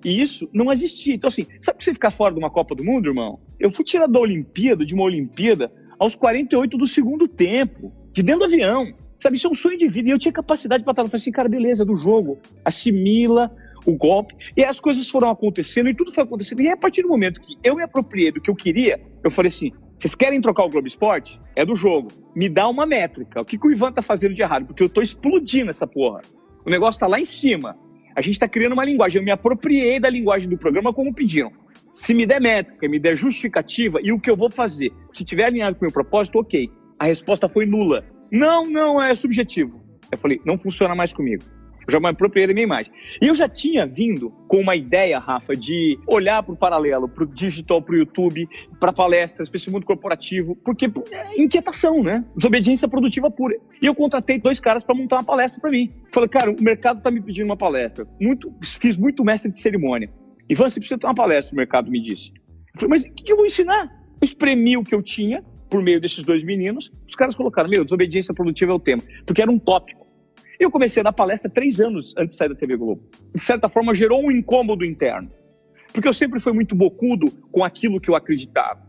E 0.04 0.20
isso 0.20 0.48
não 0.52 0.72
existia. 0.72 1.14
Então, 1.14 1.28
assim, 1.28 1.46
sabe 1.60 1.78
que 1.78 1.84
você 1.84 1.94
ficar 1.94 2.10
fora 2.10 2.34
de 2.34 2.40
uma 2.40 2.50
Copa 2.50 2.74
do 2.74 2.84
Mundo, 2.84 3.08
irmão? 3.08 3.38
Eu 3.58 3.70
fui 3.70 3.84
tirado 3.84 4.12
da 4.12 4.18
Olimpíada, 4.18 4.84
de 4.84 4.94
uma 4.94 5.04
Olimpíada, 5.04 5.72
aos 5.98 6.16
48 6.16 6.76
do 6.76 6.86
segundo 6.86 7.28
tempo, 7.28 7.92
de 8.12 8.22
dentro 8.22 8.40
do 8.40 8.46
avião. 8.46 8.92
Sabe, 9.22 9.36
isso 9.36 9.46
é 9.46 9.50
um 9.50 9.54
sonho 9.54 9.78
de 9.78 9.86
vida. 9.86 10.08
E 10.08 10.10
eu 10.10 10.18
tinha 10.18 10.32
capacidade 10.32 10.82
para 10.82 10.90
estar. 10.90 11.02
Eu 11.02 11.06
falei 11.06 11.20
assim, 11.20 11.30
cara, 11.30 11.48
beleza, 11.48 11.84
do 11.84 11.96
jogo. 11.96 12.40
Assimila 12.64 13.54
o 13.86 13.92
golpe. 13.92 14.34
E 14.56 14.64
as 14.64 14.80
coisas 14.80 15.08
foram 15.08 15.30
acontecendo 15.30 15.88
e 15.88 15.94
tudo 15.94 16.12
foi 16.12 16.24
acontecendo. 16.24 16.60
E 16.60 16.66
aí, 16.66 16.72
a 16.72 16.76
partir 16.76 17.02
do 17.02 17.08
momento 17.08 17.40
que 17.40 17.56
eu 17.62 17.76
me 17.76 17.84
apropriei 17.84 18.32
do 18.32 18.40
que 18.40 18.50
eu 18.50 18.56
queria, 18.56 19.00
eu 19.22 19.30
falei 19.30 19.46
assim: 19.46 19.70
vocês 19.96 20.16
querem 20.16 20.40
trocar 20.40 20.64
o 20.64 20.68
Globo 20.68 20.88
Esporte? 20.88 21.38
É 21.54 21.64
do 21.64 21.76
jogo. 21.76 22.10
Me 22.34 22.48
dá 22.48 22.68
uma 22.68 22.84
métrica. 22.84 23.40
O 23.40 23.44
que, 23.44 23.56
que 23.56 23.64
o 23.64 23.70
Ivan 23.70 23.92
tá 23.92 24.02
fazendo 24.02 24.34
de 24.34 24.42
errado? 24.42 24.66
Porque 24.66 24.82
eu 24.82 24.88
tô 24.88 25.00
explodindo 25.00 25.70
essa 25.70 25.86
porra. 25.86 26.22
O 26.66 26.70
negócio 26.70 26.98
tá 26.98 27.06
lá 27.06 27.20
em 27.20 27.24
cima. 27.24 27.78
A 28.16 28.20
gente 28.22 28.40
tá 28.40 28.48
criando 28.48 28.72
uma 28.72 28.84
linguagem. 28.84 29.20
Eu 29.20 29.24
me 29.24 29.30
apropriei 29.30 30.00
da 30.00 30.10
linguagem 30.10 30.48
do 30.48 30.58
programa 30.58 30.92
como 30.92 31.14
pediram. 31.14 31.52
Se 31.94 32.12
me 32.12 32.26
der 32.26 32.40
métrica, 32.40 32.88
me 32.88 32.98
der 32.98 33.14
justificativa 33.14 34.00
e 34.02 34.10
o 34.10 34.18
que 34.18 34.28
eu 34.28 34.36
vou 34.36 34.50
fazer, 34.50 34.90
se 35.12 35.24
tiver 35.24 35.44
alinhado 35.44 35.76
com 35.76 35.84
o 35.84 35.86
meu 35.86 35.92
propósito, 35.92 36.40
ok. 36.40 36.68
A 36.98 37.04
resposta 37.04 37.48
foi 37.48 37.66
nula. 37.66 38.04
Não, 38.32 38.64
não, 38.66 39.02
é 39.02 39.14
subjetivo. 39.14 39.82
Eu 40.10 40.16
falei, 40.16 40.40
não 40.44 40.56
funciona 40.56 40.94
mais 40.94 41.12
comigo. 41.12 41.44
Eu 41.86 41.92
já 41.92 42.00
me 42.00 42.08
apropriei 42.08 42.46
da 42.46 42.54
minha 42.54 42.64
imagem. 42.64 42.92
E 43.20 43.26
eu 43.26 43.34
já 43.34 43.48
tinha 43.48 43.86
vindo 43.86 44.30
com 44.48 44.58
uma 44.58 44.74
ideia, 44.74 45.18
Rafa, 45.18 45.54
de 45.54 45.98
olhar 46.06 46.42
para 46.42 46.54
o 46.54 46.56
paralelo, 46.56 47.08
para 47.08 47.24
o 47.24 47.26
digital, 47.26 47.82
para 47.82 47.94
o 47.94 47.98
YouTube, 47.98 48.48
para 48.80 48.92
palestras, 48.92 49.48
para 49.48 49.56
esse 49.56 49.70
mundo 49.70 49.84
corporativo, 49.84 50.56
porque 50.64 50.90
é 51.10 51.42
inquietação, 51.42 52.02
né? 52.02 52.24
Desobediência 52.36 52.88
produtiva 52.88 53.30
pura. 53.30 53.56
E 53.82 53.86
eu 53.86 53.94
contratei 53.94 54.38
dois 54.38 54.60
caras 54.60 54.84
para 54.84 54.94
montar 54.94 55.16
uma 55.16 55.24
palestra 55.24 55.60
para 55.60 55.70
mim. 55.70 55.90
Falei, 56.12 56.28
cara, 56.28 56.50
o 56.50 56.62
mercado 56.62 56.98
está 56.98 57.10
me 57.10 57.20
pedindo 57.20 57.46
uma 57.46 57.56
palestra. 57.56 58.06
Muito, 58.20 58.50
fiz 58.62 58.96
muito 58.96 59.24
mestre 59.24 59.50
de 59.50 59.58
cerimônia. 59.58 60.08
Ivan, 60.48 60.68
você 60.68 60.78
precisa 60.78 60.98
ter 60.98 61.06
uma 61.06 61.14
palestra, 61.14 61.52
o 61.52 61.56
mercado 61.56 61.90
me 61.90 62.00
disse. 62.00 62.32
Eu 62.74 62.80
falei, 62.80 62.90
mas 62.90 63.04
o 63.04 63.12
que, 63.12 63.30
eu 63.32 63.36
vou 63.36 63.46
ensinar? 63.46 63.84
Eu 64.20 64.24
espremi 64.24 64.76
o 64.76 64.84
que 64.84 64.94
eu 64.94 65.02
tinha 65.02 65.44
por 65.72 65.82
meio 65.82 65.98
desses 65.98 66.22
dois 66.22 66.44
meninos. 66.44 66.92
Os 67.08 67.14
caras 67.14 67.34
colocaram, 67.34 67.70
meu, 67.70 67.82
desobediência 67.82 68.34
produtiva 68.34 68.72
é 68.72 68.74
o 68.74 68.78
tema, 68.78 69.02
porque 69.24 69.40
era 69.40 69.50
um 69.50 69.58
tópico. 69.58 70.06
Eu 70.60 70.70
comecei 70.70 71.00
a 71.00 71.04
dar 71.04 71.14
palestra 71.14 71.50
três 71.50 71.80
anos 71.80 72.14
antes 72.18 72.34
de 72.34 72.38
sair 72.38 72.50
da 72.50 72.54
TV 72.54 72.76
Globo. 72.76 73.02
De 73.34 73.40
certa 73.40 73.70
forma, 73.70 73.94
gerou 73.94 74.22
um 74.22 74.30
incômodo 74.30 74.84
interno. 74.84 75.30
Porque 75.90 76.06
eu 76.06 76.12
sempre 76.12 76.38
fui 76.40 76.52
muito 76.52 76.74
bocudo 76.74 77.30
com 77.50 77.64
aquilo 77.64 77.98
que 77.98 78.10
eu 78.10 78.14
acreditava. 78.14 78.86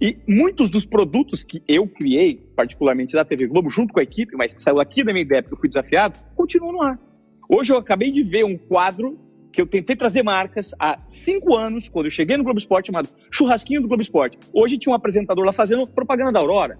E 0.00 0.16
muitos 0.26 0.70
dos 0.70 0.86
produtos 0.86 1.44
que 1.44 1.62
eu 1.68 1.86
criei, 1.86 2.36
particularmente 2.56 3.12
da 3.12 3.26
TV 3.26 3.46
Globo, 3.46 3.68
junto 3.68 3.92
com 3.92 4.00
a 4.00 4.02
equipe, 4.02 4.34
mas 4.34 4.54
que 4.54 4.62
saiu 4.62 4.80
aqui 4.80 5.04
da 5.04 5.12
minha 5.12 5.22
ideia 5.22 5.42
porque 5.42 5.54
eu 5.54 5.60
fui 5.60 5.68
desafiado, 5.68 6.18
continuam 6.34 6.72
no 6.72 6.82
ar. 6.82 6.98
Hoje 7.46 7.74
eu 7.74 7.76
acabei 7.76 8.10
de 8.10 8.22
ver 8.22 8.44
um 8.46 8.56
quadro 8.56 9.18
que 9.52 9.60
eu 9.60 9.66
tentei 9.66 9.94
trazer 9.94 10.22
marcas 10.22 10.74
há 10.78 10.98
cinco 11.06 11.54
anos, 11.54 11.88
quando 11.88 12.06
eu 12.06 12.10
cheguei 12.10 12.36
no 12.36 12.44
Globo 12.44 12.58
Esporte, 12.58 12.86
chamado 12.86 13.08
Churrasquinho 13.30 13.82
do 13.82 13.88
Globo 13.88 14.02
Esporte. 14.02 14.38
Hoje 14.52 14.78
tinha 14.78 14.92
um 14.92 14.96
apresentador 14.96 15.44
lá 15.44 15.52
fazendo 15.52 15.86
propaganda 15.86 16.32
da 16.32 16.40
Aurora. 16.40 16.78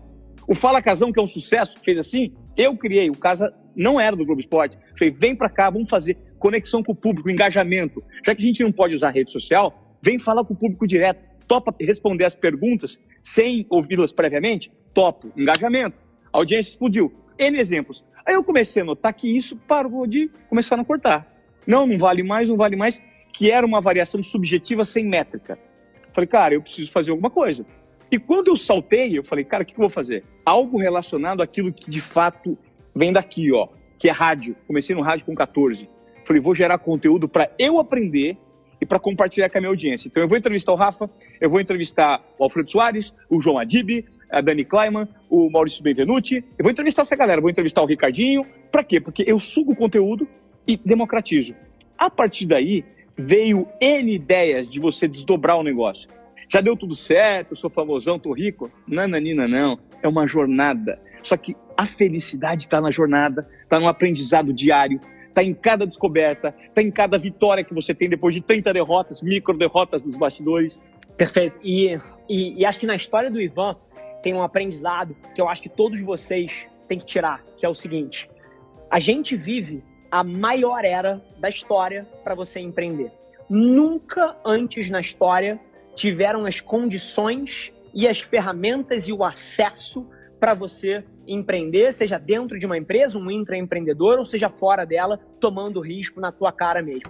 O 0.49 0.55
Fala 0.55 0.83
Casão, 0.83 1.13
que 1.13 1.21
é 1.21 1.23
um 1.23 1.27
sucesso, 1.27 1.79
fez 1.85 1.99
assim, 1.99 2.33
eu 2.57 2.77
criei. 2.77 3.11
O 3.11 3.17
Casa 3.17 3.53
não 3.77 4.01
era 4.01 4.17
do 4.17 4.25
Globo 4.25 4.41
Esporte. 4.41 4.79
Falei, 4.99 5.15
vem 5.17 5.37
para 5.37 5.51
cá, 5.51 5.71
vamos 5.71 5.89
fazer 5.89 6.17
conexão 6.39 6.83
com 6.83 6.93
o 6.93 6.97
público, 6.97 7.31
engajamento. 7.31 8.03
Já 8.25 8.35
que 8.35 8.43
a 8.43 8.47
gente 8.47 8.63
não 8.63 8.73
pode 8.73 8.95
usar 8.95 9.11
rede 9.11 9.31
social, 9.31 9.99
vem 10.03 10.19
falar 10.19 10.45
com 10.45 10.55
o 10.55 10.57
público 10.57 10.87
direto. 10.87 11.23
Topa 11.47 11.75
responder 11.79 12.25
as 12.25 12.35
perguntas 12.35 12.99
sem 13.23 13.67
ouvi-las 13.69 14.13
previamente? 14.13 14.73
Topo. 14.95 15.31
Engajamento. 15.37 15.97
A 16.33 16.39
audiência 16.39 16.71
explodiu. 16.71 17.13
N 17.39 17.59
exemplos. 17.59 18.05
Aí 18.27 18.35
eu 18.35 18.43
comecei 18.43 18.83
a 18.83 18.85
notar 18.85 19.13
que 19.13 19.37
isso 19.37 19.57
parou 19.57 20.07
de 20.07 20.31
começar 20.49 20.79
a 20.79 20.85
cortar. 20.85 21.32
Não, 21.67 21.87
não 21.87 21.99
vale 21.99 22.23
mais, 22.23 22.49
não 22.49 22.57
vale 22.57 22.77
mais, 22.77 23.03
que 23.33 23.51
era 23.51 23.67
uma 23.67 23.81
variação 23.81 24.23
subjetiva 24.23 24.85
sem 24.85 25.05
métrica. 25.05 25.59
Falei, 26.13 26.29
cara, 26.29 26.55
eu 26.55 26.63
preciso 26.63 26.91
fazer 26.93 27.11
alguma 27.11 27.31
coisa. 27.31 27.65
E 28.11 28.19
quando 28.19 28.49
eu 28.49 28.57
saltei, 28.57 29.17
eu 29.17 29.25
falei, 29.25 29.45
cara, 29.45 29.63
o 29.63 29.67
que 29.67 29.73
eu 29.73 29.79
vou 29.79 29.89
fazer? 29.89 30.23
Algo 30.45 30.79
relacionado 30.79 31.43
àquilo 31.43 31.73
que 31.73 31.91
de 31.91 32.01
fato 32.01 32.59
vem 32.95 33.13
daqui, 33.13 33.51
ó, 33.53 33.69
que 33.99 34.09
é 34.09 34.13
rádio. 34.13 34.55
Comecei 34.67 34.95
no 34.95 35.01
rádio 35.01 35.25
com 35.25 35.35
14. 35.35 35.89
Falei, 36.27 36.43
vou 36.43 36.55
gerar 36.55 36.79
conteúdo 36.79 37.27
para 37.27 37.51
eu 37.59 37.79
aprender 37.79 38.37
e 38.83 38.85
para 38.85 38.99
compartilhar 38.99 39.49
com 39.49 39.59
a 39.59 39.61
minha 39.61 39.71
audiência. 39.71 40.09
Então 40.09 40.23
eu 40.23 40.29
vou 40.29 40.37
entrevistar 40.37 40.73
o 40.73 40.75
Rafa, 40.75 41.09
eu 41.41 41.49
vou 41.49 41.61
entrevistar 41.61 42.21
o 42.37 42.43
Alfredo 42.43 42.71
Soares, 42.71 43.15
o 43.31 43.41
João 43.41 43.59
Adib, 43.59 44.05
a 44.29 44.41
Dani 44.41 44.65
Kleiman, 44.65 45.09
o 45.31 45.49
Maurício 45.49 45.83
Benvenuti. 45.83 46.45
Eu 46.59 46.65
vou 46.65 46.71
entrevistar 46.71 47.03
essa 47.03 47.15
galera, 47.15 47.41
vou 47.41 47.49
entrevistar 47.49 47.81
o 47.81 47.87
Ricardinho. 47.87 48.45
Para 48.73 48.83
quê? 48.83 49.01
Porque 49.01 49.25
eu 49.25 49.39
sugo 49.39 49.73
o 49.73 49.77
conteúdo 49.77 50.29
e 50.67 50.77
democratizo. 50.77 51.55
A 51.99 52.11
partir 52.11 52.47
daí, 52.47 52.85
veio 53.17 53.67
N 53.81 54.15
ideias 54.15 54.69
de 54.69 54.81
você 54.81 55.07
desdobrar 55.07 55.57
o 55.59 55.63
negócio. 55.63 56.09
Já 56.49 56.61
deu 56.61 56.77
tudo 56.77 56.95
certo, 56.95 57.57
sou 57.57 57.71
famosão, 57.71 58.19
tô 58.19 58.33
rico? 58.33 58.71
Nananina, 58.87 59.49
não. 59.49 59.79
É 60.03 60.09
uma 60.09 60.27
jornada. 60.27 61.01
Só 61.23 61.37
que 61.37 61.57
a 61.77 61.87
felicidade 61.87 62.65
está 62.65 62.81
na 62.81 62.91
jornada, 62.91 63.49
está 63.63 63.79
no 63.81 63.89
aprendizado 63.89 64.53
diário, 64.53 65.01
está 65.29 65.43
em 65.43 65.55
cada 65.55 65.87
descoberta, 65.87 66.55
está 66.67 66.83
em 66.83 66.91
cada 66.91 67.17
vitória 67.17 67.65
que 67.65 67.73
você 67.73 67.95
tem 67.95 68.09
depois 68.09 68.35
de 68.35 68.41
30 68.41 68.73
derrotas, 68.73 69.23
micro 69.23 69.57
derrotas 69.57 70.03
dos 70.03 70.17
bastidores. 70.17 70.83
Perfeito. 71.17 71.59
E, 71.63 71.95
e, 72.29 72.61
e 72.61 72.67
acho 72.67 72.79
que 72.79 72.87
na 72.87 72.97
história 72.97 73.31
do 73.31 73.41
Ivan 73.41 73.77
tem 74.23 74.35
um 74.35 74.43
aprendizado 74.43 75.17
que 75.35 75.41
eu 75.41 75.49
acho 75.49 75.63
que 75.63 75.69
todos 75.69 76.01
vocês 76.01 76.67
têm 76.87 76.99
que 76.99 77.07
tirar, 77.07 77.43
que 77.57 77.65
é 77.65 77.69
o 77.69 77.75
seguinte: 77.75 78.29
a 78.91 79.01
gente 79.01 79.37
vive 79.37 79.83
a 80.13 80.23
maior 80.23 80.85
era 80.85 81.23
da 81.39 81.49
história 81.49 82.07
para 82.23 82.35
você 82.35 82.61
empreender. 82.61 83.11
Nunca 83.49 84.37
antes 84.45 84.91
na 84.91 85.01
história 85.01 85.59
tiveram 85.97 86.45
as 86.45 86.61
condições 86.61 87.73
e 87.95 88.07
as 88.07 88.21
ferramentas 88.21 89.09
e 89.09 89.13
o 89.13 89.25
acesso 89.25 90.11
para 90.39 90.53
você 90.53 91.03
empreender, 91.27 91.93
seja 91.93 92.19
dentro 92.19 92.59
de 92.59 92.67
uma 92.67 92.77
empresa, 92.77 93.19
um 93.19 93.31
intraempreendedor, 93.31 94.19
ou 94.19 94.25
seja 94.25 94.51
fora 94.51 94.85
dela, 94.85 95.19
tomando 95.41 95.81
risco 95.81 96.21
na 96.21 96.31
tua 96.31 96.53
cara 96.53 96.83
mesmo. 96.83 97.09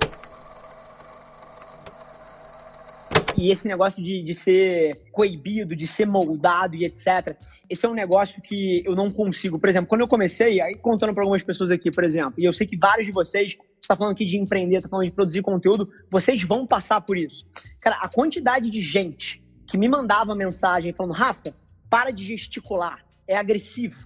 E 3.36 3.50
esse 3.50 3.66
negócio 3.66 4.00
de, 4.00 4.22
de 4.22 4.34
ser 4.34 5.02
coibido, 5.10 5.74
de 5.74 5.88
ser 5.88 6.06
moldado 6.06 6.76
e 6.76 6.84
etc. 6.84 7.36
Esse 7.72 7.86
é 7.86 7.88
um 7.88 7.94
negócio 7.94 8.42
que 8.42 8.82
eu 8.84 8.94
não 8.94 9.10
consigo. 9.10 9.58
Por 9.58 9.66
exemplo, 9.66 9.88
quando 9.88 10.02
eu 10.02 10.06
comecei, 10.06 10.60
aí 10.60 10.74
contando 10.74 11.14
para 11.14 11.22
algumas 11.22 11.42
pessoas 11.42 11.70
aqui, 11.70 11.90
por 11.90 12.04
exemplo, 12.04 12.34
e 12.36 12.44
eu 12.44 12.52
sei 12.52 12.66
que 12.66 12.76
vários 12.76 13.06
de 13.06 13.12
vocês, 13.12 13.56
está 13.80 13.96
falando 13.96 14.12
aqui 14.12 14.26
de 14.26 14.36
empreender, 14.36 14.76
está 14.76 14.90
falando 14.90 15.06
de 15.06 15.10
produzir 15.10 15.40
conteúdo, 15.40 15.88
vocês 16.10 16.42
vão 16.42 16.66
passar 16.66 17.00
por 17.00 17.16
isso. 17.16 17.48
Cara, 17.80 17.96
a 18.02 18.08
quantidade 18.10 18.68
de 18.68 18.82
gente 18.82 19.42
que 19.66 19.78
me 19.78 19.88
mandava 19.88 20.34
mensagem 20.34 20.92
falando, 20.92 21.14
Rafa, 21.14 21.54
para 21.88 22.10
de 22.10 22.26
gesticular, 22.26 23.02
é 23.26 23.38
agressivo. 23.38 23.96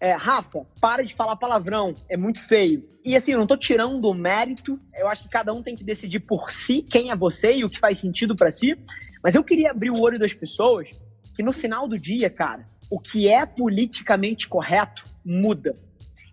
É, 0.00 0.14
Rafa, 0.14 0.66
para 0.80 1.04
de 1.04 1.14
falar 1.14 1.36
palavrão, 1.36 1.94
é 2.10 2.16
muito 2.16 2.40
feio. 2.40 2.82
E 3.04 3.14
assim, 3.14 3.34
eu 3.34 3.38
não 3.38 3.46
tô 3.46 3.56
tirando 3.56 4.04
o 4.04 4.14
mérito, 4.14 4.76
eu 4.98 5.08
acho 5.08 5.22
que 5.22 5.28
cada 5.28 5.52
um 5.52 5.62
tem 5.62 5.76
que 5.76 5.84
decidir 5.84 6.18
por 6.26 6.50
si 6.50 6.82
quem 6.82 7.12
é 7.12 7.14
você 7.14 7.54
e 7.54 7.64
o 7.64 7.68
que 7.68 7.78
faz 7.78 8.00
sentido 8.00 8.34
para 8.34 8.50
si. 8.50 8.76
Mas 9.22 9.36
eu 9.36 9.44
queria 9.44 9.70
abrir 9.70 9.90
o 9.90 10.00
olho 10.00 10.18
das 10.18 10.34
pessoas 10.34 10.90
que 11.36 11.42
no 11.44 11.52
final 11.52 11.86
do 11.86 11.96
dia, 11.96 12.28
cara, 12.28 12.66
o 12.92 13.00
que 13.00 13.28
é 13.28 13.46
politicamente 13.46 14.48
correto 14.48 15.02
muda. 15.24 15.72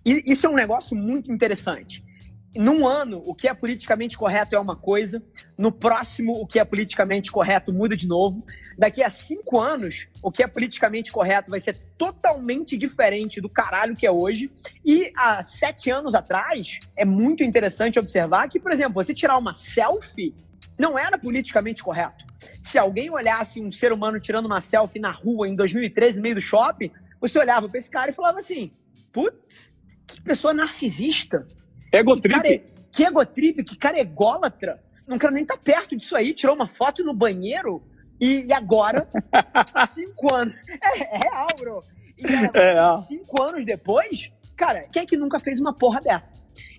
E 0.05 0.23
isso 0.25 0.45
é 0.45 0.49
um 0.49 0.55
negócio 0.55 0.95
muito 0.95 1.31
interessante 1.31 2.03
num 2.55 2.87
ano, 2.87 3.21
o 3.25 3.35
que 3.35 3.47
é 3.47 3.53
politicamente 3.53 4.17
correto 4.17 4.55
é 4.55 4.59
uma 4.59 4.75
coisa, 4.75 5.21
no 5.57 5.71
próximo, 5.71 6.33
o 6.33 6.47
que 6.47 6.59
é 6.59 6.65
politicamente 6.65 7.31
correto 7.31 7.71
muda 7.71 7.95
de 7.95 8.07
novo. 8.07 8.43
Daqui 8.77 9.03
a 9.03 9.09
cinco 9.09 9.59
anos, 9.59 10.07
o 10.23 10.31
que 10.31 10.41
é 10.41 10.47
politicamente 10.47 11.11
correto 11.11 11.51
vai 11.51 11.59
ser 11.59 11.77
totalmente 11.97 12.77
diferente 12.77 13.39
do 13.39 13.49
caralho 13.49 13.95
que 13.95 14.05
é 14.05 14.11
hoje. 14.11 14.51
E 14.83 15.11
há 15.15 15.43
sete 15.43 15.91
anos 15.91 16.15
atrás, 16.15 16.79
é 16.95 17.05
muito 17.05 17.43
interessante 17.43 17.99
observar 17.99 18.49
que, 18.49 18.59
por 18.59 18.71
exemplo, 18.71 18.93
você 18.93 19.13
tirar 19.13 19.37
uma 19.37 19.53
selfie 19.53 20.33
não 20.79 20.98
era 20.98 21.17
politicamente 21.17 21.83
correto. 21.83 22.25
Se 22.63 22.79
alguém 22.79 23.09
olhasse 23.09 23.62
um 23.62 23.71
ser 23.71 23.91
humano 23.91 24.19
tirando 24.19 24.45
uma 24.45 24.62
selfie 24.62 25.00
na 25.00 25.12
rua 25.12 25.48
em 25.48 25.55
2013, 25.55 26.17
no 26.17 26.24
meio 26.24 26.36
do 26.36 26.41
shopping, 26.41 26.91
você 27.19 27.38
olhava 27.38 27.67
para 27.67 27.77
esse 27.77 27.91
cara 27.91 28.12
e 28.12 28.13
falava 28.13 28.39
assim: 28.39 28.71
putz, 29.12 29.74
que 30.07 30.21
pessoa 30.21 30.53
narcisista 30.53 31.45
Egotrip. 31.91 32.41
Que, 32.41 32.57
cara, 32.59 32.63
que 32.91 33.03
egotrip, 33.03 33.63
que 33.63 33.75
cara 33.75 34.00
ególatra. 34.00 34.81
Não 35.07 35.17
quero 35.17 35.33
nem 35.33 35.43
estar 35.43 35.57
tá 35.57 35.63
perto 35.63 35.95
disso 35.95 36.15
aí. 36.15 36.33
Tirou 36.33 36.55
uma 36.55 36.67
foto 36.67 37.03
no 37.03 37.13
banheiro 37.13 37.81
e, 38.19 38.45
e 38.45 38.53
agora, 38.53 39.07
cinco 39.93 40.33
anos. 40.33 40.55
É, 40.81 41.00
é 41.00 41.19
real, 41.24 41.48
bro. 41.57 41.79
E 42.17 42.25
é, 42.27 43.01
cinco 43.07 43.41
anos 43.41 43.65
depois, 43.65 44.31
cara, 44.55 44.81
quem 44.81 45.03
é 45.03 45.05
que 45.05 45.17
nunca 45.17 45.39
fez 45.39 45.59
uma 45.59 45.74
porra 45.74 46.01
dessa? 46.01 46.33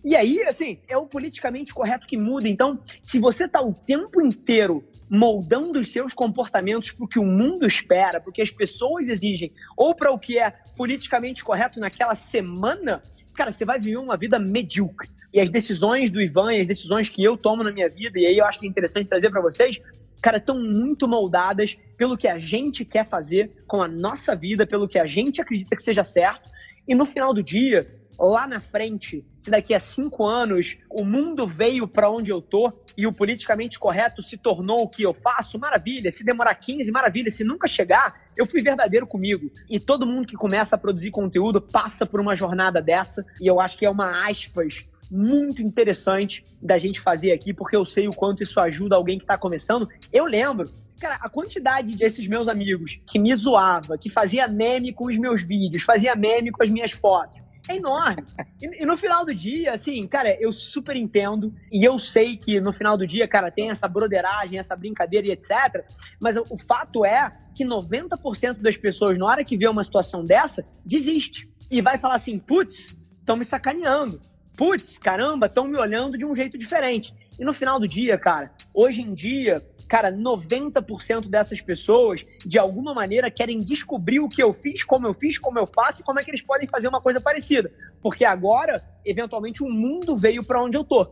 E 0.05 0.17
aí, 0.17 0.43
assim, 0.45 0.79
é 0.89 0.97
o 0.97 1.07
politicamente 1.07 1.75
correto 1.75 2.07
que 2.07 2.17
muda. 2.17 2.49
Então, 2.49 2.81
se 3.03 3.19
você 3.19 3.49
tá 3.49 3.61
o 3.61 3.73
tempo 3.73 4.21
inteiro 4.21 4.85
moldando 5.11 5.79
os 5.79 5.93
seus 5.93 6.15
comportamentos 6.15 6.93
para 6.93 7.05
o 7.05 7.09
que 7.09 7.19
o 7.19 7.25
mundo 7.25 7.67
espera, 7.67 8.21
para 8.21 8.31
o 8.31 8.33
que 8.33 8.41
as 8.41 8.51
pessoas 8.51 9.09
exigem, 9.09 9.51
ou 9.77 9.95
para 9.95 10.11
o 10.11 10.19
que 10.19 10.39
é 10.39 10.51
politicamente 10.77 11.45
correto 11.45 11.79
naquela 11.81 12.15
semana, 12.15 13.03
cara, 13.35 13.53
você 13.53 13.65
vai 13.65 13.79
viver 13.79 13.97
uma 13.97 14.17
vida 14.17 14.39
medíocre. 14.39 15.09
E 15.33 15.41
as 15.41 15.51
decisões 15.51 16.11
do 16.11 16.21
Ivan 16.21 16.53
e 16.53 16.61
as 16.61 16.67
decisões 16.67 17.09
que 17.09 17.23
eu 17.23 17.37
tomo 17.37 17.63
na 17.63 17.73
minha 17.73 17.89
vida, 17.89 18.19
e 18.19 18.27
aí 18.27 18.39
eu 18.39 18.45
acho 18.45 18.59
que 18.59 18.67
é 18.67 18.69
interessante 18.69 19.09
trazer 19.09 19.31
para 19.31 19.41
vocês, 19.41 19.77
cara, 20.23 20.39
estão 20.39 20.59
muito 20.59 21.07
moldadas 21.09 21.77
pelo 21.97 22.17
que 22.17 22.29
a 22.29 22.39
gente 22.39 22.85
quer 22.85 23.09
fazer 23.09 23.51
com 23.67 23.83
a 23.83 23.89
nossa 23.89 24.35
vida, 24.35 24.67
pelo 24.67 24.89
que 24.89 24.99
a 24.99 25.07
gente 25.07 25.41
acredita 25.41 25.77
que 25.77 25.83
seja 25.83 26.05
certo. 26.05 26.51
E 26.87 26.95
no 26.95 27.07
final 27.07 27.33
do 27.33 27.43
dia, 27.43 27.87
lá 28.29 28.47
na 28.47 28.61
frente, 28.61 29.25
se 29.39 29.51
daqui 29.51 29.73
a 29.73 29.81
cinco 29.81 30.27
anos 30.27 30.77
o 30.91 31.05
mundo 31.05 31.47
veio 31.47 31.89
para 31.89 32.11
onde 32.11 32.31
eu 32.31 32.43
tô 32.43 32.73
e 32.97 33.07
o 33.07 33.13
politicamente 33.13 33.79
correto 33.79 34.23
se 34.23 34.37
tornou 34.37 34.83
o 34.83 34.89
que 34.89 35.03
eu 35.03 35.15
faço, 35.15 35.59
maravilha. 35.59 36.11
Se 36.11 36.25
demorar 36.25 36.55
15, 36.55 36.91
maravilha. 36.91 37.31
Se 37.31 37.43
nunca 37.43 37.67
chegar, 37.67 38.13
eu 38.37 38.45
fui 38.45 38.63
verdadeiro 38.63 39.07
comigo. 39.07 39.51
E 39.69 39.81
todo 39.81 40.07
mundo 40.07 40.27
que 40.27 40.37
começa 40.37 40.77
a 40.77 40.79
produzir 40.79 41.11
conteúdo 41.11 41.61
passa 41.61 42.05
por 42.05 42.21
uma 42.21 42.37
jornada 42.37 42.83
dessa. 42.83 43.25
E 43.41 43.47
eu 43.47 43.61
acho 43.61 43.79
que 43.79 43.87
é 43.87 43.91
uma 43.91 44.29
aspas 44.29 44.89
muito 45.11 45.61
interessante 45.63 46.45
da 46.63 46.79
gente 46.79 47.01
fazer 47.01 47.33
aqui, 47.33 47.53
porque 47.53 47.75
eu 47.75 47.85
sei 47.85 48.07
o 48.07 48.13
quanto 48.13 48.43
isso 48.43 48.61
ajuda 48.61 48.95
alguém 48.95 49.19
que 49.19 49.25
está 49.25 49.37
começando. 49.37 49.89
Eu 50.13 50.25
lembro 50.25 50.71
Cara, 51.01 51.15
a 51.23 51.31
quantidade 51.31 51.97
desses 51.97 52.29
meus 52.29 52.47
amigos 52.47 53.01
que 53.11 53.19
me 53.19 53.35
zoava, 53.35 53.97
que 53.97 54.11
fazia 54.11 54.47
meme 54.47 54.93
com 54.93 55.07
os 55.07 55.17
meus 55.17 55.43
vídeos, 55.43 55.83
fazia 55.83 56.15
meme 56.15 56.51
com 56.51 56.63
as 56.63 56.69
minhas 56.69 56.91
fotos, 56.91 57.41
é 57.71 57.77
enorme. 57.77 58.25
E, 58.61 58.83
e, 58.83 58.87
no 58.87 58.97
final 58.97 59.25
do 59.25 59.35
dia, 59.35 59.73
assim, 59.73 60.07
cara, 60.07 60.37
eu 60.41 60.53
super 60.53 60.97
entendo 60.97 61.55
e 61.71 61.85
eu 61.85 61.99
sei 61.99 62.37
que 62.37 62.61
no 62.61 62.73
final 62.73 62.97
do 62.97 63.07
dia, 63.07 63.27
cara, 63.27 63.51
tem 63.51 63.71
essa 63.71 63.89
broderagem, 63.89 64.59
essa 64.59 64.77
brincadeira 64.77 65.27
e 65.27 65.31
etc. 65.31 65.85
Mas 66.21 66.37
o, 66.37 66.57
fato 66.57 67.05
é 67.05 67.31
que 67.55 67.65
90% 67.65 68.61
das 68.61 68.77
pessoas, 68.77 69.19
na 69.19 69.27
hora 69.27 69.45
que 69.45 69.57
vê 69.57 69.69
uma 69.69 69.85
situação 69.85 70.25
dessa, 70.25 70.65
desiste. 70.85 71.49
E 71.71 71.81
vai 71.81 71.99
falar 71.99 72.17
assim, 72.17 72.39
putz, 72.39 72.95
estão 73.19 73.37
me 73.37 73.45
sacaneando. 73.45 74.21
Putz, 74.57 74.99
caramba, 74.99 75.47
estão 75.47 75.67
me 75.67 75.79
olhando 75.79 76.19
de 76.19 76.27
um 76.27 76.35
jeito 76.35 76.59
diferente. 76.59 77.15
E 77.39 77.45
no 77.45 77.55
final 77.55 77.79
do 77.79 77.87
dia, 77.87 78.19
cara, 78.19 78.53
hoje 78.75 79.01
em 79.01 79.15
dia, 79.15 79.63
cara, 79.91 80.13
90% 80.13 81.29
dessas 81.29 81.61
pessoas, 81.61 82.25
de 82.47 82.61
alguma 82.61 82.95
maneira, 82.95 83.29
querem 83.29 83.59
descobrir 83.59 84.21
o 84.21 84.29
que 84.29 84.41
eu 84.41 84.55
fiz, 84.55 84.85
como 84.85 85.05
eu 85.05 85.13
fiz, 85.13 85.37
como 85.37 85.59
eu 85.59 85.67
faço 85.67 86.01
e 86.01 86.05
como 86.05 86.21
é 86.21 86.23
que 86.23 86.31
eles 86.31 86.43
podem 86.43 86.69
fazer 86.69 86.87
uma 86.87 87.01
coisa 87.01 87.21
parecida. 87.21 87.73
Porque 88.01 88.25
agora, 88.25 88.81
eventualmente, 89.05 89.65
o 89.65 89.69
mundo 89.69 90.17
veio 90.17 90.47
para 90.47 90.63
onde 90.63 90.77
eu 90.77 90.85
tô. 90.85 91.11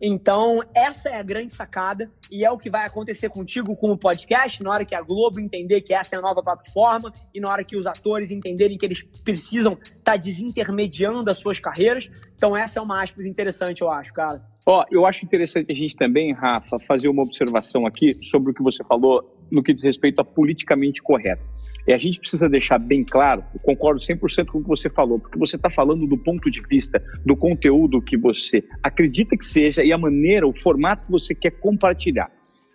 Então, 0.00 0.62
essa 0.72 1.08
é 1.08 1.16
a 1.16 1.24
grande 1.24 1.52
sacada 1.52 2.08
e 2.30 2.44
é 2.44 2.50
o 2.50 2.56
que 2.56 2.70
vai 2.70 2.86
acontecer 2.86 3.28
contigo 3.30 3.74
com 3.74 3.90
o 3.90 3.98
podcast, 3.98 4.62
na 4.62 4.70
hora 4.70 4.84
que 4.84 4.94
a 4.94 5.02
Globo 5.02 5.40
entender 5.40 5.80
que 5.80 5.92
essa 5.92 6.14
é 6.14 6.18
a 6.20 6.22
nova 6.22 6.40
plataforma 6.40 7.12
e 7.34 7.40
na 7.40 7.50
hora 7.50 7.64
que 7.64 7.76
os 7.76 7.84
atores 7.84 8.30
entenderem 8.30 8.78
que 8.78 8.86
eles 8.86 9.02
precisam 9.24 9.72
estar 9.72 10.12
tá 10.12 10.16
desintermediando 10.16 11.28
as 11.28 11.38
suas 11.38 11.58
carreiras. 11.58 12.08
Então, 12.36 12.56
essa 12.56 12.78
é 12.78 12.82
uma 12.82 13.02
aspas 13.02 13.26
interessante, 13.26 13.82
eu 13.82 13.90
acho, 13.90 14.12
cara. 14.12 14.40
Ó, 14.66 14.84
eu 14.90 15.06
acho 15.06 15.24
interessante 15.24 15.72
a 15.72 15.74
gente 15.74 15.96
também, 15.96 16.32
Rafa, 16.32 16.78
fazer 16.78 17.08
uma 17.08 17.22
observação 17.22 17.86
aqui 17.86 18.12
sobre 18.22 18.52
o 18.52 18.54
que 18.54 18.62
você 18.62 18.84
falou 18.84 19.24
no 19.50 19.62
que 19.62 19.72
diz 19.72 19.82
respeito 19.82 20.20
a 20.20 20.24
politicamente 20.24 21.02
correto. 21.02 21.42
E 21.88 21.92
a 21.92 21.98
gente 21.98 22.20
precisa 22.20 22.48
deixar 22.48 22.78
bem 22.78 23.02
claro, 23.02 23.42
eu 23.54 23.60
concordo 23.60 24.00
100% 24.00 24.46
com 24.46 24.58
o 24.58 24.62
que 24.62 24.68
você 24.68 24.90
falou, 24.90 25.18
porque 25.18 25.38
você 25.38 25.56
está 25.56 25.70
falando 25.70 26.06
do 26.06 26.16
ponto 26.16 26.50
de 26.50 26.60
vista 26.68 27.02
do 27.24 27.34
conteúdo 27.34 28.02
que 28.02 28.16
você 28.16 28.62
acredita 28.82 29.36
que 29.36 29.44
seja 29.44 29.82
e 29.82 29.92
a 29.92 29.98
maneira, 29.98 30.46
o 30.46 30.52
formato 30.52 31.06
que 31.06 31.10
você 31.10 31.34
quer 31.34 31.52
compartilhar. 31.52 32.30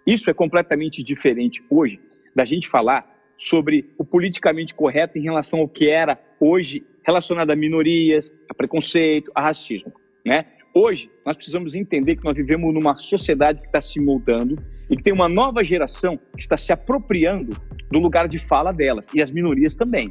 Isso 0.06 0.30
é 0.30 0.34
completamente 0.34 1.04
diferente 1.04 1.64
hoje 1.70 2.00
da 2.36 2.44
gente 2.46 2.68
falar 2.68 3.06
sobre 3.38 3.90
o 3.98 4.04
politicamente 4.04 4.74
correto 4.74 5.18
em 5.18 5.22
relação 5.22 5.60
ao 5.60 5.68
que 5.68 5.90
era 5.90 6.20
hoje 6.40 6.84
relacionado 7.06 7.52
a 7.52 7.56
minorias, 7.56 8.34
a 8.50 8.54
preconceito, 8.54 9.32
a 9.36 9.42
racismo. 9.42 9.94
Né? 10.26 10.46
Hoje, 10.78 11.10
nós 11.26 11.38
precisamos 11.38 11.74
entender 11.74 12.18
que 12.18 12.26
nós 12.26 12.36
vivemos 12.36 12.74
numa 12.74 12.98
sociedade 12.98 13.62
que 13.62 13.68
está 13.68 13.82
se 13.82 13.98
moldando 14.04 14.56
e 14.90 14.98
que 14.98 15.02
tem 15.02 15.14
uma 15.14 15.30
nova 15.30 15.64
geração 15.64 16.18
que 16.36 16.42
está 16.42 16.58
se 16.58 16.74
apropriando 16.74 17.56
do 17.90 17.98
lugar 17.98 18.28
de 18.28 18.38
fala 18.38 18.74
delas, 18.74 19.10
e 19.14 19.22
as 19.22 19.32
minorias 19.32 19.74
também. 19.74 20.10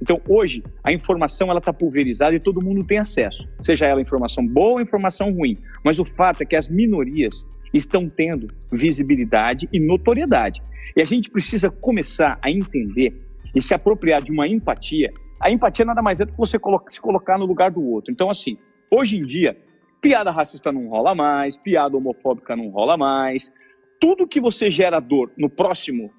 Então, 0.00 0.18
hoje, 0.26 0.62
a 0.82 0.90
informação 0.90 1.50
ela 1.50 1.58
está 1.58 1.70
pulverizada 1.70 2.34
e 2.34 2.40
todo 2.40 2.64
mundo 2.64 2.82
tem 2.86 2.98
acesso, 2.98 3.44
seja 3.62 3.84
ela 3.84 4.00
informação 4.00 4.46
boa 4.46 4.76
ou 4.76 4.80
informação 4.80 5.34
ruim. 5.34 5.54
Mas 5.84 5.98
o 5.98 6.04
fato 6.06 6.40
é 6.40 6.46
que 6.46 6.56
as 6.56 6.66
minorias 6.66 7.46
estão 7.74 8.08
tendo 8.08 8.46
visibilidade 8.72 9.68
e 9.70 9.78
notoriedade. 9.78 10.62
E 10.96 11.02
a 11.02 11.04
gente 11.04 11.30
precisa 11.30 11.68
começar 11.68 12.38
a 12.42 12.50
entender 12.50 13.14
e 13.54 13.60
se 13.60 13.74
apropriar 13.74 14.22
de 14.22 14.32
uma 14.32 14.48
empatia. 14.48 15.12
A 15.42 15.50
empatia 15.50 15.84
nada 15.84 16.00
mais 16.00 16.20
é 16.20 16.24
do 16.24 16.32
que 16.32 16.38
você 16.38 16.58
se 16.88 17.00
colocar 17.02 17.36
no 17.36 17.44
lugar 17.44 17.70
do 17.70 17.82
outro. 17.82 18.10
Então, 18.10 18.30
assim, 18.30 18.56
hoje 18.90 19.18
em 19.18 19.22
dia, 19.22 19.54
Piada 20.06 20.30
racista 20.30 20.70
não 20.70 20.86
rola 20.86 21.16
mais, 21.16 21.56
piada 21.56 21.96
homofóbica 21.96 22.54
não 22.54 22.68
rola 22.68 22.96
mais. 22.96 23.52
Tudo 23.98 24.24
que 24.24 24.40
você 24.40 24.70
gera 24.70 25.00
dor 25.00 25.32
no 25.36 25.50
próximo, 25.50 26.12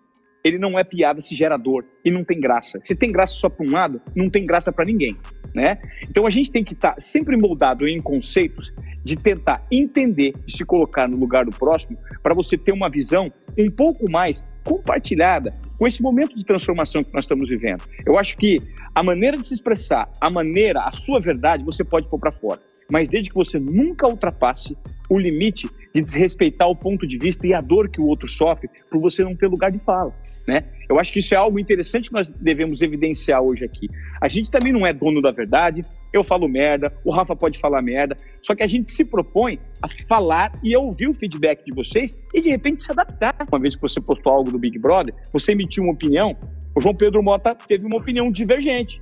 ele 0.43 0.57
não 0.57 0.77
é 0.77 0.83
piada 0.83 1.21
se 1.21 1.33
gera 1.33 1.55
dor 1.55 1.85
e 2.03 2.11
não 2.11 2.21
tem 2.21 2.37
graça. 2.37 2.81
Se 2.83 2.93
tem 2.93 3.09
graça 3.13 3.35
só 3.35 3.47
para 3.47 3.65
um 3.65 3.71
lado, 3.71 4.01
não 4.13 4.29
tem 4.29 4.43
graça 4.43 4.73
para 4.73 4.83
ninguém, 4.83 5.15
né? 5.55 5.79
Então 6.03 6.27
a 6.27 6.29
gente 6.29 6.51
tem 6.51 6.65
que 6.65 6.73
estar 6.73 6.95
tá 6.95 6.99
sempre 6.99 7.37
moldado 7.37 7.87
em 7.87 7.97
conceitos 8.01 8.73
de 9.05 9.15
tentar 9.15 9.63
entender 9.71 10.33
e 10.45 10.51
se 10.51 10.65
colocar 10.65 11.07
no 11.07 11.15
lugar 11.15 11.45
do 11.45 11.57
próximo 11.57 11.97
para 12.21 12.35
você 12.35 12.57
ter 12.57 12.73
uma 12.73 12.89
visão 12.89 13.27
um 13.57 13.71
pouco 13.73 14.11
mais 14.11 14.43
compartilhada 14.65 15.57
com 15.79 15.87
esse 15.87 16.01
momento 16.01 16.35
de 16.35 16.45
transformação 16.45 17.01
que 17.05 17.13
nós 17.13 17.23
estamos 17.23 17.47
vivendo. 17.47 17.85
Eu 18.05 18.19
acho 18.19 18.35
que 18.35 18.57
a 18.93 19.01
maneira 19.01 19.37
de 19.37 19.45
se 19.45 19.53
expressar, 19.53 20.11
a 20.19 20.29
maneira, 20.29 20.81
a 20.81 20.91
sua 20.91 21.21
verdade, 21.21 21.63
você 21.63 21.85
pode 21.85 22.09
pôr 22.09 22.19
para 22.19 22.31
fora 22.31 22.59
mas 22.91 23.07
desde 23.07 23.29
que 23.29 23.35
você 23.35 23.59
nunca 23.59 24.07
ultrapasse 24.07 24.77
o 25.09 25.17
limite 25.17 25.69
de 25.93 26.01
desrespeitar 26.01 26.69
o 26.69 26.75
ponto 26.75 27.07
de 27.07 27.17
vista 27.17 27.47
e 27.47 27.53
a 27.53 27.59
dor 27.59 27.89
que 27.89 28.01
o 28.01 28.05
outro 28.05 28.27
sofre 28.27 28.69
por 28.89 28.99
você 28.99 29.23
não 29.23 29.35
ter 29.35 29.47
lugar 29.47 29.71
de 29.71 29.79
fala, 29.79 30.13
né? 30.47 30.65
Eu 30.89 30.99
acho 30.99 31.11
que 31.11 31.19
isso 31.19 31.33
é 31.33 31.37
algo 31.37 31.59
interessante 31.59 32.09
que 32.09 32.13
nós 32.13 32.29
devemos 32.29 32.81
evidenciar 32.81 33.41
hoje 33.41 33.65
aqui. 33.65 33.89
A 34.21 34.27
gente 34.27 34.49
também 34.49 34.71
não 34.71 34.85
é 34.85 34.93
dono 34.93 35.21
da 35.21 35.31
verdade, 35.31 35.83
eu 36.13 36.23
falo 36.23 36.47
merda, 36.47 36.93
o 37.03 37.11
Rafa 37.11 37.35
pode 37.35 37.59
falar 37.59 37.81
merda, 37.81 38.17
só 38.41 38.55
que 38.55 38.63
a 38.63 38.67
gente 38.67 38.89
se 38.89 39.03
propõe 39.03 39.59
a 39.81 39.87
falar 40.07 40.51
e 40.63 40.75
ouvir 40.75 41.07
o 41.07 41.13
feedback 41.13 41.63
de 41.65 41.73
vocês 41.73 42.17
e 42.33 42.41
de 42.41 42.49
repente 42.49 42.81
se 42.81 42.91
adaptar. 42.91 43.35
Uma 43.51 43.59
vez 43.59 43.75
que 43.75 43.81
você 43.81 43.99
postou 43.99 44.33
algo 44.33 44.51
do 44.51 44.59
Big 44.59 44.77
Brother, 44.79 45.13
você 45.31 45.51
emitiu 45.51 45.83
uma 45.83 45.93
opinião, 45.93 46.31
o 46.75 46.81
João 46.81 46.95
Pedro 46.95 47.23
Mota 47.23 47.55
teve 47.55 47.85
uma 47.85 47.97
opinião 47.97 48.31
divergente 48.31 49.01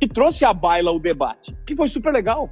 e 0.00 0.08
trouxe 0.08 0.44
à 0.44 0.52
baila 0.52 0.90
o 0.92 0.98
debate, 0.98 1.54
que 1.66 1.76
foi 1.76 1.88
super 1.88 2.12
legal. 2.12 2.48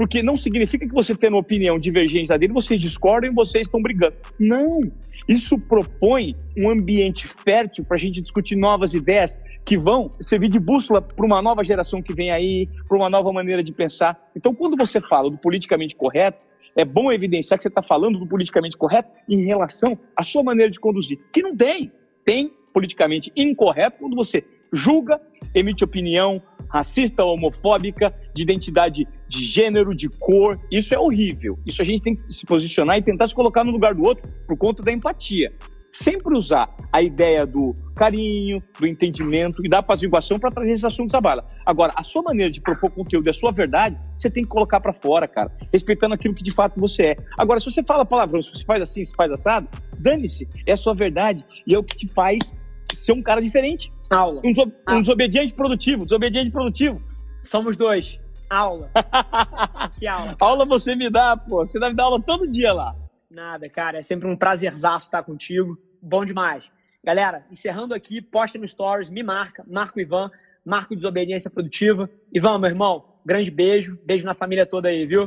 Porque 0.00 0.22
não 0.22 0.34
significa 0.34 0.88
que 0.88 0.94
você 0.94 1.14
tendo 1.14 1.36
opinião 1.36 1.78
divergente 1.78 2.28
da 2.28 2.38
dele, 2.38 2.54
vocês 2.54 2.80
discordam 2.80 3.30
e 3.30 3.34
vocês 3.34 3.66
estão 3.66 3.82
brigando. 3.82 4.14
Não. 4.38 4.80
Isso 5.28 5.58
propõe 5.68 6.34
um 6.56 6.70
ambiente 6.70 7.28
fértil 7.28 7.84
para 7.84 7.98
a 7.98 8.00
gente 8.00 8.18
discutir 8.22 8.56
novas 8.56 8.94
ideias 8.94 9.38
que 9.62 9.76
vão 9.76 10.08
servir 10.18 10.48
de 10.48 10.58
bússola 10.58 11.02
para 11.02 11.26
uma 11.26 11.42
nova 11.42 11.62
geração 11.62 12.00
que 12.00 12.14
vem 12.14 12.30
aí, 12.30 12.66
para 12.88 12.96
uma 12.96 13.10
nova 13.10 13.30
maneira 13.30 13.62
de 13.62 13.74
pensar. 13.74 14.18
Então, 14.34 14.54
quando 14.54 14.74
você 14.74 15.02
fala 15.02 15.30
do 15.30 15.36
politicamente 15.36 15.94
correto, 15.94 16.38
é 16.74 16.82
bom 16.82 17.12
evidenciar 17.12 17.58
que 17.58 17.64
você 17.64 17.68
está 17.68 17.82
falando 17.82 18.18
do 18.18 18.26
politicamente 18.26 18.78
correto 18.78 19.10
em 19.28 19.44
relação 19.44 19.98
à 20.16 20.22
sua 20.22 20.42
maneira 20.42 20.70
de 20.70 20.80
conduzir, 20.80 21.18
que 21.30 21.42
não 21.42 21.54
tem. 21.54 21.92
Tem 22.24 22.50
politicamente 22.72 23.30
incorreto 23.36 23.98
quando 23.98 24.16
você 24.16 24.42
julga, 24.72 25.20
emite 25.54 25.84
opinião, 25.84 26.38
racista, 26.70 27.24
homofóbica, 27.24 28.12
de 28.34 28.42
identidade 28.42 29.04
de 29.28 29.44
gênero, 29.44 29.94
de 29.94 30.08
cor. 30.08 30.56
Isso 30.70 30.94
é 30.94 30.98
horrível. 30.98 31.58
Isso 31.66 31.82
a 31.82 31.84
gente 31.84 32.00
tem 32.00 32.14
que 32.14 32.32
se 32.32 32.46
posicionar 32.46 32.96
e 32.96 33.02
tentar 33.02 33.28
se 33.28 33.34
colocar 33.34 33.64
no 33.64 33.72
lugar 33.72 33.94
do 33.94 34.02
outro 34.02 34.30
por 34.46 34.56
conta 34.56 34.82
da 34.82 34.92
empatia. 34.92 35.52
Sempre 35.92 36.36
usar 36.36 36.74
a 36.92 37.02
ideia 37.02 37.44
do 37.44 37.74
carinho, 37.96 38.62
do 38.78 38.86
entendimento 38.86 39.64
e 39.64 39.68
da 39.68 39.80
apaziguação 39.80 40.38
para 40.38 40.50
trazer 40.50 40.72
esse 40.72 40.86
assunto 40.86 41.14
à 41.16 41.20
baila. 41.20 41.44
Agora, 41.66 41.92
a 41.96 42.04
sua 42.04 42.22
maneira 42.22 42.50
de 42.50 42.60
propor 42.60 42.90
conteúdo 42.90 43.26
e 43.26 43.30
a 43.30 43.34
sua 43.34 43.50
verdade, 43.50 43.98
você 44.16 44.30
tem 44.30 44.44
que 44.44 44.48
colocar 44.48 44.80
para 44.80 44.92
fora, 44.92 45.26
cara, 45.26 45.52
respeitando 45.72 46.14
aquilo 46.14 46.32
que 46.32 46.44
de 46.44 46.52
fato 46.52 46.78
você 46.78 47.02
é. 47.02 47.16
Agora, 47.36 47.58
se 47.58 47.68
você 47.68 47.82
fala 47.82 48.06
palavrão, 48.06 48.40
se 48.40 48.50
você 48.50 48.64
faz 48.64 48.80
assim, 48.80 49.04
se 49.04 49.14
faz 49.14 49.32
assado, 49.32 49.68
dane-se, 49.98 50.48
é 50.64 50.72
a 50.72 50.76
sua 50.76 50.94
verdade 50.94 51.44
e 51.66 51.74
é 51.74 51.78
o 51.78 51.82
que 51.82 51.96
te 51.96 52.08
faz 52.08 52.54
ser 53.00 53.12
um 53.12 53.22
cara 53.22 53.40
diferente. 53.40 53.92
Aula. 54.08 54.40
Um, 54.44 54.52
deso 54.52 54.72
um 54.88 55.00
desobediente 55.00 55.54
produtivo, 55.54 56.04
desobediente 56.04 56.50
produtivo. 56.50 57.02
Somos 57.42 57.76
dois. 57.76 58.20
Aula. 58.48 58.90
que 59.98 60.06
aula. 60.06 60.34
Cara. 60.34 60.36
Aula 60.40 60.64
você 60.66 60.94
me 60.94 61.08
dá, 61.08 61.36
pô. 61.36 61.64
Você 61.64 61.78
deve 61.78 61.94
dar 61.94 62.04
aula 62.04 62.20
todo 62.20 62.50
dia 62.50 62.72
lá. 62.72 62.94
Nada, 63.30 63.68
cara. 63.68 63.98
É 63.98 64.02
sempre 64.02 64.28
um 64.28 64.36
prazerzaço 64.36 65.06
estar 65.06 65.22
contigo. 65.22 65.78
Bom 66.02 66.24
demais. 66.24 66.64
Galera, 67.02 67.46
encerrando 67.50 67.94
aqui, 67.94 68.20
posta 68.20 68.58
no 68.58 68.68
Stories, 68.68 69.08
me 69.08 69.22
marca, 69.22 69.64
marca 69.66 69.96
o 69.96 70.00
Ivan, 70.00 70.30
marca 70.64 70.92
o 70.92 70.96
Desobediência 70.96 71.50
Produtiva. 71.50 72.10
Ivan, 72.32 72.58
meu 72.58 72.68
irmão, 72.68 73.04
grande 73.24 73.50
beijo. 73.50 73.98
Beijo 74.04 74.26
na 74.26 74.34
família 74.34 74.66
toda 74.66 74.88
aí, 74.88 75.06
viu? 75.06 75.26